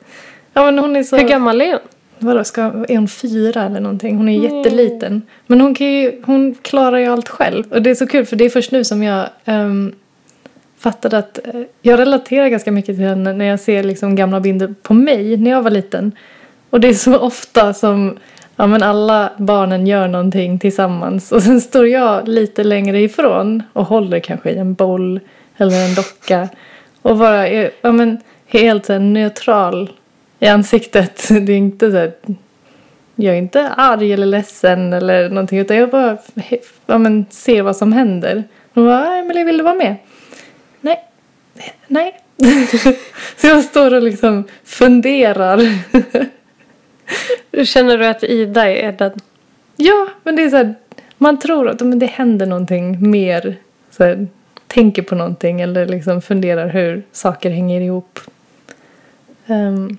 ja, 0.54 0.66
men 0.66 0.80
hon 0.80 0.96
är 0.96 1.04
så... 1.04 1.18
Hur 1.18 1.28
gammal 1.28 1.62
är 1.62 1.72
hon? 1.72 1.82
Vadå, 2.20 2.44
ska, 2.44 2.62
är 2.62 2.98
hon 2.98 3.08
fyra 3.08 3.64
eller 3.64 3.80
någonting? 3.80 4.18
Hon 4.18 4.30
är 4.30 4.44
jätteliten. 4.44 5.22
Men 5.48 5.62
hon, 5.62 5.76
kan 5.76 5.88
ju, 5.88 6.22
hon 6.26 6.56
klarar 6.62 6.98
ju 6.98 7.06
allt 7.06 7.30
själv. 7.30 7.74
Och 7.74 7.82
det 7.82 7.90
är 7.90 7.96
så 7.96 8.08
kul 8.08 8.26
för 8.26 8.36
det 8.36 8.46
är 8.46 8.50
först 8.50 8.72
nu 8.72 8.84
som 8.84 9.04
jag 9.04 9.30
um, 9.46 9.96
fattade 10.78 11.18
att 11.18 11.48
eh, 11.48 11.62
jag 11.82 12.00
relaterar 12.00 12.48
ganska 12.48 12.72
mycket 12.72 12.96
till 12.96 13.06
henne 13.06 13.34
när 13.34 13.46
jag 13.46 13.60
ser 13.60 13.84
liksom 13.84 14.16
gamla 14.16 14.40
bilder 14.40 14.76
på 14.82 14.94
mig 14.94 15.38
när 15.38 15.52
jag 15.52 15.62
var 15.62 15.72
liten. 15.72 16.12
Och 16.70 16.80
det 16.80 16.88
är 16.88 16.94
så 16.94 17.20
ofta 17.20 17.74
som 17.74 18.18
ja, 18.56 18.68
men 18.68 18.84
alla 18.84 19.32
barnen 19.38 19.88
gör 19.88 20.08
någonting 20.08 20.60
tillsammans. 20.60 21.32
Och 21.32 21.44
sen 21.44 21.62
står 21.62 21.88
jag 21.88 22.28
lite 22.28 22.64
längre 22.64 23.02
ifrån 23.02 23.64
och 23.74 23.86
håller 23.86 24.20
kanske 24.20 24.52
i 24.52 24.58
en 24.58 24.74
boll 24.74 25.20
eller 25.58 25.86
en 25.86 25.96
docka. 25.96 26.50
Och 27.02 27.18
bara 27.18 27.48
är 27.48 27.72
ja, 27.82 27.92
men, 27.92 28.18
helt 28.48 28.86
så 28.86 29.00
neutral 29.00 29.92
i 30.40 30.48
ansiktet. 30.48 31.28
Det 31.30 31.54
är 31.54 31.58
inte 31.58 31.92
så 31.92 31.98
här, 31.98 32.14
jag 33.16 33.36
är 33.36 33.40
inte 33.40 33.70
arg 33.70 34.14
eller 34.14 34.26
ledsen 34.26 34.94
eller 34.94 35.30
någonting 35.30 35.60
utan 35.60 35.78
jag 35.78 35.90
bara 35.90 36.18
ja, 36.86 36.98
men, 36.98 37.26
ser 37.30 37.62
vad 37.62 37.78
som 37.78 37.94
händer. 37.94 38.44
Hon 38.74 38.86
bara, 38.86 39.16
Emelie 39.16 39.44
vill 39.44 39.58
du 39.58 39.64
vara 39.64 39.76
med? 39.76 39.96
Nej. 40.82 41.04
Nej. 41.88 42.22
så 43.38 43.48
jag 43.48 43.64
står 43.64 43.94
och 43.94 44.02
liksom 44.02 44.44
funderar. 44.64 45.62
Känner 47.66 47.98
du 47.98 48.06
att 48.06 48.24
Ida 48.24 48.72
är 48.72 48.92
den? 48.92 49.12
ja, 49.76 50.08
men 50.24 50.36
det 50.36 50.44
är 50.44 50.50
så 50.50 50.56
här, 50.56 50.76
man 51.18 51.40
tror 51.40 51.70
att 51.70 51.82
men 51.82 52.00
det 52.00 52.06
händer 52.06 52.46
någonting 52.46 53.10
mer. 53.12 53.56
Så 53.90 54.04
här, 54.04 54.28
tänker 54.68 55.02
på 55.02 55.16
någonting 55.16 55.62
eller 55.62 55.86
liksom 55.86 56.22
funderar 56.22 56.68
hur 56.68 57.04
saker 57.12 57.50
hänger 57.50 57.82
ihop. 57.82 58.20
Ehm, 59.48 59.98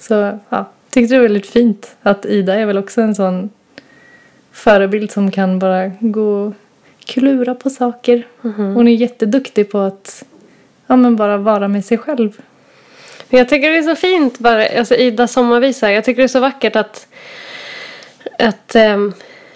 så 0.00 0.38
ja, 0.48 0.70
tyckte 0.90 1.14
det 1.14 1.18
var 1.18 1.22
väldigt 1.22 1.50
fint 1.50 1.96
att 2.02 2.26
Ida 2.26 2.54
är 2.54 2.66
väl 2.66 2.78
också 2.78 3.00
en 3.00 3.14
sån 3.14 3.50
förebild 4.52 5.10
som 5.10 5.30
kan 5.30 5.58
bara 5.58 5.88
gå 6.00 6.46
och 6.46 6.54
klura 7.04 7.54
på 7.54 7.70
saker. 7.70 8.26
Hon 8.74 8.88
är 8.88 8.92
jätteduktig 8.92 9.70
på 9.70 9.78
att 9.78 10.24
ja, 10.86 10.96
men 10.96 11.16
bara 11.16 11.36
vara 11.36 11.68
med 11.68 11.84
sig 11.84 11.98
själv. 11.98 12.40
Jag 13.34 13.48
tycker 13.48 13.70
det 13.70 13.78
är 13.78 13.82
så 13.82 13.96
fint 13.96 14.38
bara, 14.38 14.66
alltså 14.78 14.94
Ida 14.94 15.26
sommarvisa. 15.26 15.92
Jag 15.92 16.04
tycker 16.04 16.22
det 16.22 16.26
är 16.26 16.28
så 16.28 16.40
vackert 16.40 16.76
att, 16.76 17.06
att 18.38 18.74
ehm, 18.74 19.12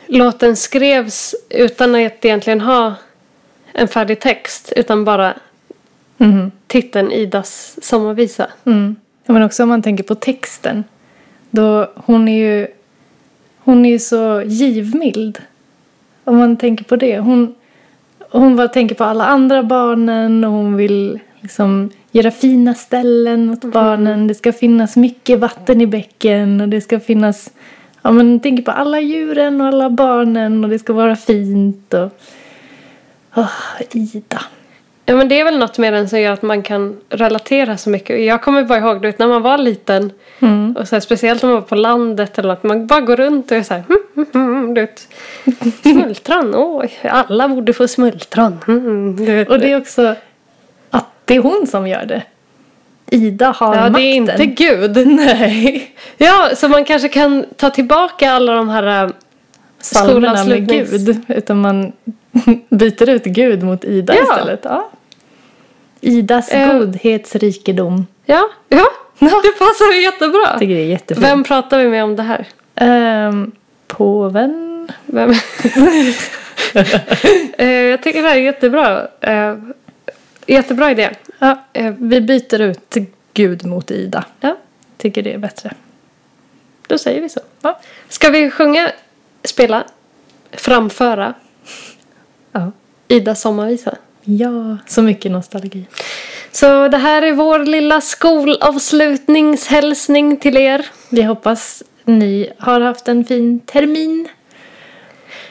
låten 0.06 0.56
skrevs 0.56 1.34
utan 1.50 1.94
att 1.94 2.24
egentligen 2.24 2.60
ha 2.60 2.94
en 3.72 3.88
färdig 3.88 4.20
text. 4.20 4.72
Utan 4.76 5.04
bara 5.04 5.34
Mhm. 6.18 6.50
titeln 6.66 7.12
Idas 7.12 7.78
sommarvisa. 7.82 8.46
Mm. 8.64 8.96
Men 9.26 9.42
också 9.42 9.62
om 9.62 9.68
man 9.68 9.82
tänker 9.82 10.04
på 10.04 10.14
texten. 10.14 10.84
Då 11.50 11.92
hon 11.94 12.28
är 12.28 12.38
ju 12.38 12.66
hon 13.58 13.86
är 13.86 13.90
ju 13.90 13.98
så 13.98 14.42
givmild. 14.46 15.38
Om 16.24 16.36
man 16.36 16.56
tänker 16.56 16.84
på 16.84 16.96
det. 16.96 17.18
Hon, 17.18 17.54
hon 18.30 18.56
bara 18.56 18.68
tänker 18.68 18.94
på 18.94 19.04
alla 19.04 19.26
andra 19.26 19.62
barnen 19.62 20.44
och 20.44 20.50
hon 20.50 20.76
vill 20.76 21.18
liksom 21.40 21.90
göra 22.16 22.30
fina 22.30 22.74
ställen 22.74 23.50
åt 23.50 23.64
barnen. 23.64 24.26
Det 24.26 24.34
ska 24.34 24.52
finnas 24.52 24.96
mycket 24.96 25.38
vatten 25.38 25.80
i 25.80 25.86
bäcken 25.86 26.60
och 26.60 26.68
det 26.68 26.80
ska 26.80 27.00
finnas 27.00 27.50
Ja 28.02 28.12
men 28.12 28.40
tänker 28.40 28.62
på 28.62 28.70
alla 28.70 29.00
djuren 29.00 29.60
och 29.60 29.66
alla 29.66 29.90
barnen 29.90 30.64
och 30.64 30.70
det 30.70 30.78
ska 30.78 30.92
vara 30.92 31.16
fint 31.16 31.94
och 31.94 32.10
Åh, 33.34 33.50
Ida. 33.92 34.42
Ja 35.04 35.16
men 35.16 35.28
det 35.28 35.40
är 35.40 35.44
väl 35.44 35.58
något 35.58 35.78
med 35.78 35.92
den 35.92 36.08
som 36.08 36.20
gör 36.20 36.32
att 36.32 36.42
man 36.42 36.62
kan 36.62 36.96
relatera 37.08 37.76
så 37.76 37.90
mycket. 37.90 38.24
Jag 38.24 38.42
kommer 38.42 38.64
bara 38.64 38.78
ihåg 38.78 39.02
du 39.02 39.08
vet, 39.08 39.18
när 39.18 39.28
man 39.28 39.42
var 39.42 39.58
liten. 39.58 40.12
Mm. 40.38 40.76
Och 40.76 40.88
så 40.88 40.96
här, 40.96 41.00
speciellt 41.00 41.44
om 41.44 41.50
man 41.50 41.60
var 41.60 41.68
på 41.68 41.74
landet 41.74 42.38
eller 42.38 42.52
att 42.52 42.62
man 42.62 42.86
bara 42.86 43.00
går 43.00 43.16
runt 43.16 43.50
och 43.50 43.56
är 43.56 43.62
så 43.62 43.74
här. 43.74 43.82
Mm, 43.88 44.26
mm, 44.34 44.56
mm, 44.56 44.74
du 44.74 44.80
vet, 44.80 45.08
smultron, 45.82 46.52
oj, 46.56 46.98
alla 47.02 47.48
borde 47.48 47.72
få 47.72 47.88
smultron. 47.88 48.58
Mm, 48.68 49.16
du 49.16 49.24
vet. 49.24 49.48
Och 49.48 49.58
det 49.58 49.72
är 49.72 49.80
också 49.80 50.14
det 51.26 51.34
är 51.36 51.40
hon 51.40 51.66
som 51.66 51.86
gör 51.88 52.04
det. 52.06 52.22
Ida 53.10 53.50
har 53.50 53.74
Ja, 53.74 53.80
makten. 53.80 53.92
det 53.92 54.00
är 54.02 54.14
inte 54.14 54.46
Gud. 54.46 55.06
Nej. 55.06 55.90
Ja, 56.16 56.48
så 56.56 56.68
man 56.68 56.84
kanske 56.84 57.08
kan 57.08 57.44
ta 57.56 57.70
tillbaka 57.70 58.30
alla 58.32 58.52
de 58.54 58.68
här... 58.68 59.04
äh, 59.04 59.10
Psalmerna 59.80 60.44
med 60.44 60.68
Gud. 60.68 61.22
Utan 61.28 61.60
man 61.60 61.92
byter 62.68 63.08
ut 63.08 63.24
Gud 63.24 63.62
mot 63.62 63.84
Ida 63.84 64.14
Ja. 64.14 64.22
istället. 64.22 64.60
Ja. 64.64 64.90
Idas 66.00 66.52
Eh. 66.52 66.72
godhetsrikedom. 66.78 68.06
Ja, 68.24 68.48
ja. 68.68 68.86
Det 69.18 69.58
passar 69.58 69.92
ju 69.94 70.02
jättebra. 70.02 70.40
Jag 70.50 70.58
tycker 70.58 70.74
det 70.74 70.80
är 70.80 70.86
jättefint. 70.86 71.26
Vem 71.26 71.44
pratar 71.44 71.78
vi 71.78 71.88
med 71.88 72.04
om 72.04 72.16
det 72.16 72.22
här? 72.22 72.46
Ehm, 72.74 73.52
påven. 73.86 74.88
Vem? 75.06 75.32
Eh, 77.58 77.68
jag 77.70 78.02
tycker 78.02 78.22
det 78.22 78.28
här 78.28 78.36
är 78.36 78.40
jättebra. 78.40 79.06
Eh, 79.20 79.54
jättebra 80.46 80.90
idé. 80.90 81.10
Ja, 81.38 81.64
Eh, 81.72 81.94
vi 81.98 82.20
byter 82.20 82.60
ut 82.60 82.94
Gud 83.34 83.66
mot 83.66 83.90
Ida. 83.90 84.24
ja. 84.40 84.56
Tycker 84.98 85.22
det 85.22 85.32
är 85.32 85.38
bättre. 85.38 85.72
Då 86.86 86.98
säger 86.98 87.20
vi 87.20 87.28
så. 87.28 87.40
Ja. 87.62 87.80
Ska 88.08 88.30
vi 88.30 88.50
sjunga, 88.50 88.90
spela, 89.44 89.84
framföra 90.52 91.34
Ja. 92.52 92.72
Idas 93.08 93.40
sommarvisa? 93.40 93.96
ja, 94.24 94.76
så 94.86 95.02
mycket 95.02 95.32
nostalgi. 95.32 95.86
Så 96.52 96.88
det 96.88 96.96
här 96.98 97.22
är 97.22 97.32
vår 97.32 97.58
lilla 97.58 98.00
skolavslutningshälsning 98.00 100.36
till 100.36 100.56
er. 100.56 100.86
Vi 101.10 101.22
hoppas 101.22 101.82
ni 102.04 102.52
har 102.58 102.80
haft 102.80 103.08
en 103.08 103.24
fin 103.24 103.60
termin. 103.60 104.28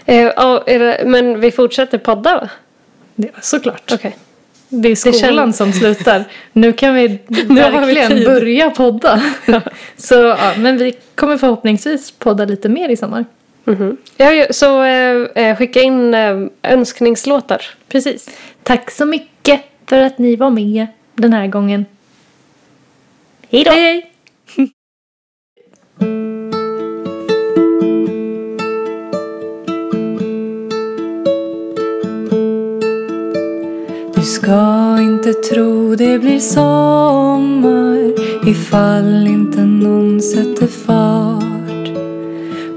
Eh, 0.05 0.21
ja, 0.35 0.63
det, 0.65 1.01
men 1.05 1.39
vi 1.39 1.51
fortsätter 1.51 1.97
podda 1.97 2.35
va? 2.39 2.49
Ja, 3.15 3.27
såklart. 3.41 3.91
Okej. 3.93 4.17
Det 4.69 4.91
är 4.91 4.95
skolan 4.95 5.19
känns- 5.19 5.57
som 5.57 5.73
slutar. 5.73 6.23
Nu 6.53 6.73
kan 6.73 6.93
vi 6.95 7.07
vi 7.27 7.43
verkligen 7.43 8.11
tid. 8.11 8.25
börja 8.25 8.69
podda. 8.69 9.21
Så, 9.97 10.15
ja, 10.15 10.53
men 10.57 10.77
vi 10.77 10.93
kommer 11.15 11.37
förhoppningsvis 11.37 12.11
podda 12.11 12.45
lite 12.45 12.69
mer 12.69 12.89
i 12.89 12.97
sommar. 12.97 13.25
Mhm. 13.63 13.97
Ja, 14.17 14.31
ja, 14.31 14.45
så 14.53 14.83
eh, 14.83 15.15
eh, 15.35 15.57
skicka 15.57 15.81
in 15.81 16.13
eh, 16.13 16.37
önskningslåtar. 16.63 17.61
Precis. 17.87 18.29
Tack 18.63 18.91
så 18.91 19.05
mycket 19.05 19.61
för 19.85 20.01
att 20.01 20.17
ni 20.17 20.35
var 20.35 20.49
med 20.49 20.87
den 21.15 21.33
här 21.33 21.47
gången. 21.47 21.85
Hej 23.51 23.63
då! 23.63 23.71
hej! 23.71 24.01
Du 24.01 24.14
ska 34.25 34.97
inte 34.99 35.33
tro 35.33 35.95
det 35.95 36.19
blir 36.19 36.39
sommar 36.39 38.13
ifall 38.49 39.27
inte 39.27 39.61
någon 39.61 40.21
sätter 40.21 40.67
fart 40.67 41.89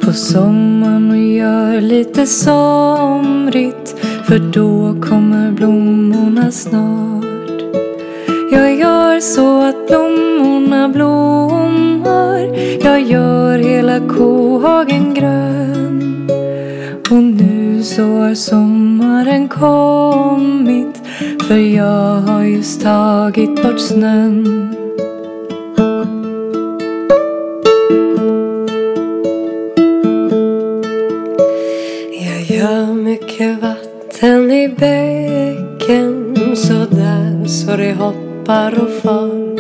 på 0.05 0.13
sommaren 0.13 1.11
och 1.11 1.17
gör 1.17 1.81
lite 1.81 2.27
somrigt 2.27 3.97
för 4.25 4.39
då 4.39 5.03
kommer 5.09 5.53
blommorna 5.53 6.51
snart. 6.51 7.25
Jag 8.53 8.75
gör 8.75 9.21
så 9.21 9.63
att 9.63 9.87
blommorna 9.89 10.89
blommar 10.89 12.41
Jag 12.85 13.01
gör 13.01 13.59
hela 13.59 14.01
kohagen 14.01 15.15
grön 15.15 16.31
och 17.11 17.23
nu 17.23 17.83
så 17.83 18.03
har 18.03 18.35
sommaren 18.35 19.49
kommit 19.49 20.98
för 21.49 21.57
jag 21.57 22.21
har 22.21 22.43
just 22.43 22.83
tagit 22.83 23.63
bort 23.63 23.81
snön 23.81 24.45
Jag 32.13 32.43
gör 32.59 32.95
mycket 32.95 33.63
vatten 33.63 34.51
i 34.51 34.69
bäcken 34.69 36.37
sådär 36.57 37.47
så 37.47 37.77
det 37.77 37.93
hoppar 37.93 38.83
och 38.83 39.03
far. 39.03 39.59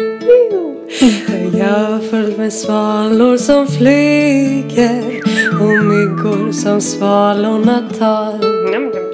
Jag 1.33 1.55
gör 1.61 1.99
fullt 1.99 2.39
med 2.39 2.53
svalor 2.53 3.37
som 3.37 3.67
flyger 3.67 5.03
och 5.61 5.85
myggor 5.85 6.53
som 6.53 6.81
svalorna 6.81 7.89
tar. 7.99 9.08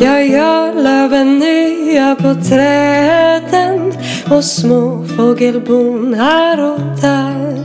Jag 0.00 0.28
gör 0.28 0.82
löven 0.82 1.38
nya 1.38 2.16
på 2.16 2.34
träden 2.48 3.92
och 4.30 4.44
små 4.44 5.04
fågelbon 5.16 6.14
här 6.14 6.72
och 6.72 6.80
där. 7.00 7.56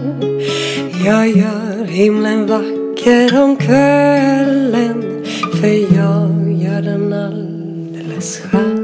Jag 1.06 1.28
gör 1.30 1.86
himlen 1.86 2.48
vacker 2.48 3.44
om 3.44 3.56
kvällen 3.56 5.26
för 5.62 5.96
jag 5.96 6.52
gör 6.64 6.82
den 6.82 7.14
alldeles 7.14 8.40
skön. 8.40 8.84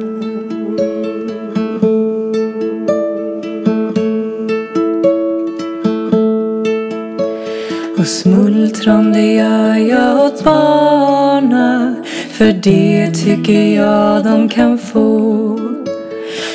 Och 7.97 8.07
smultron 8.07 9.13
det 9.13 9.33
gör 9.33 9.75
jag 9.75 10.25
åt 10.25 10.43
barnen 10.43 12.02
för 12.43 12.53
det 12.53 13.11
tycker 13.11 13.75
jag 13.75 14.23
de 14.23 14.49
kan 14.49 14.77
få. 14.77 15.59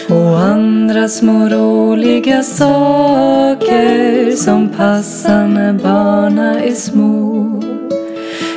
Och 0.09 0.39
andra 0.39 1.09
små 1.09 1.49
roliga 1.49 2.43
saker 2.43 4.31
Som 4.37 4.69
passar 4.69 5.47
när 5.47 5.73
barna 5.73 6.61
är 6.61 6.75
små. 6.75 7.63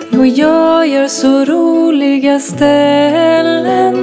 Jo, 0.09 0.25
jag 0.25 0.87
gör 0.87 1.07
så 1.07 1.45
roliga 1.45 2.39
ställen 2.39 3.95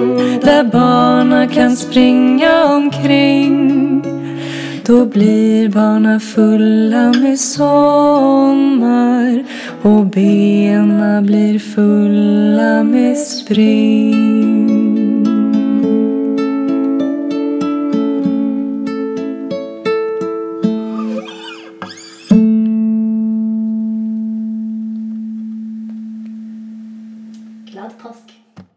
Där 0.42 0.64
barna 0.64 1.46
kan 1.46 1.76
springa 1.76 2.64
omkring 2.64 4.17
då 4.88 5.04
blir 5.04 5.68
barna 5.68 6.20
fulla 6.20 7.12
med 7.12 7.38
sommar 7.40 8.84
och 9.82 10.06
bena 10.06 11.22
blir 11.22 11.58
fulla 11.58 12.82
med 12.84 13.18
spring. 13.18 14.87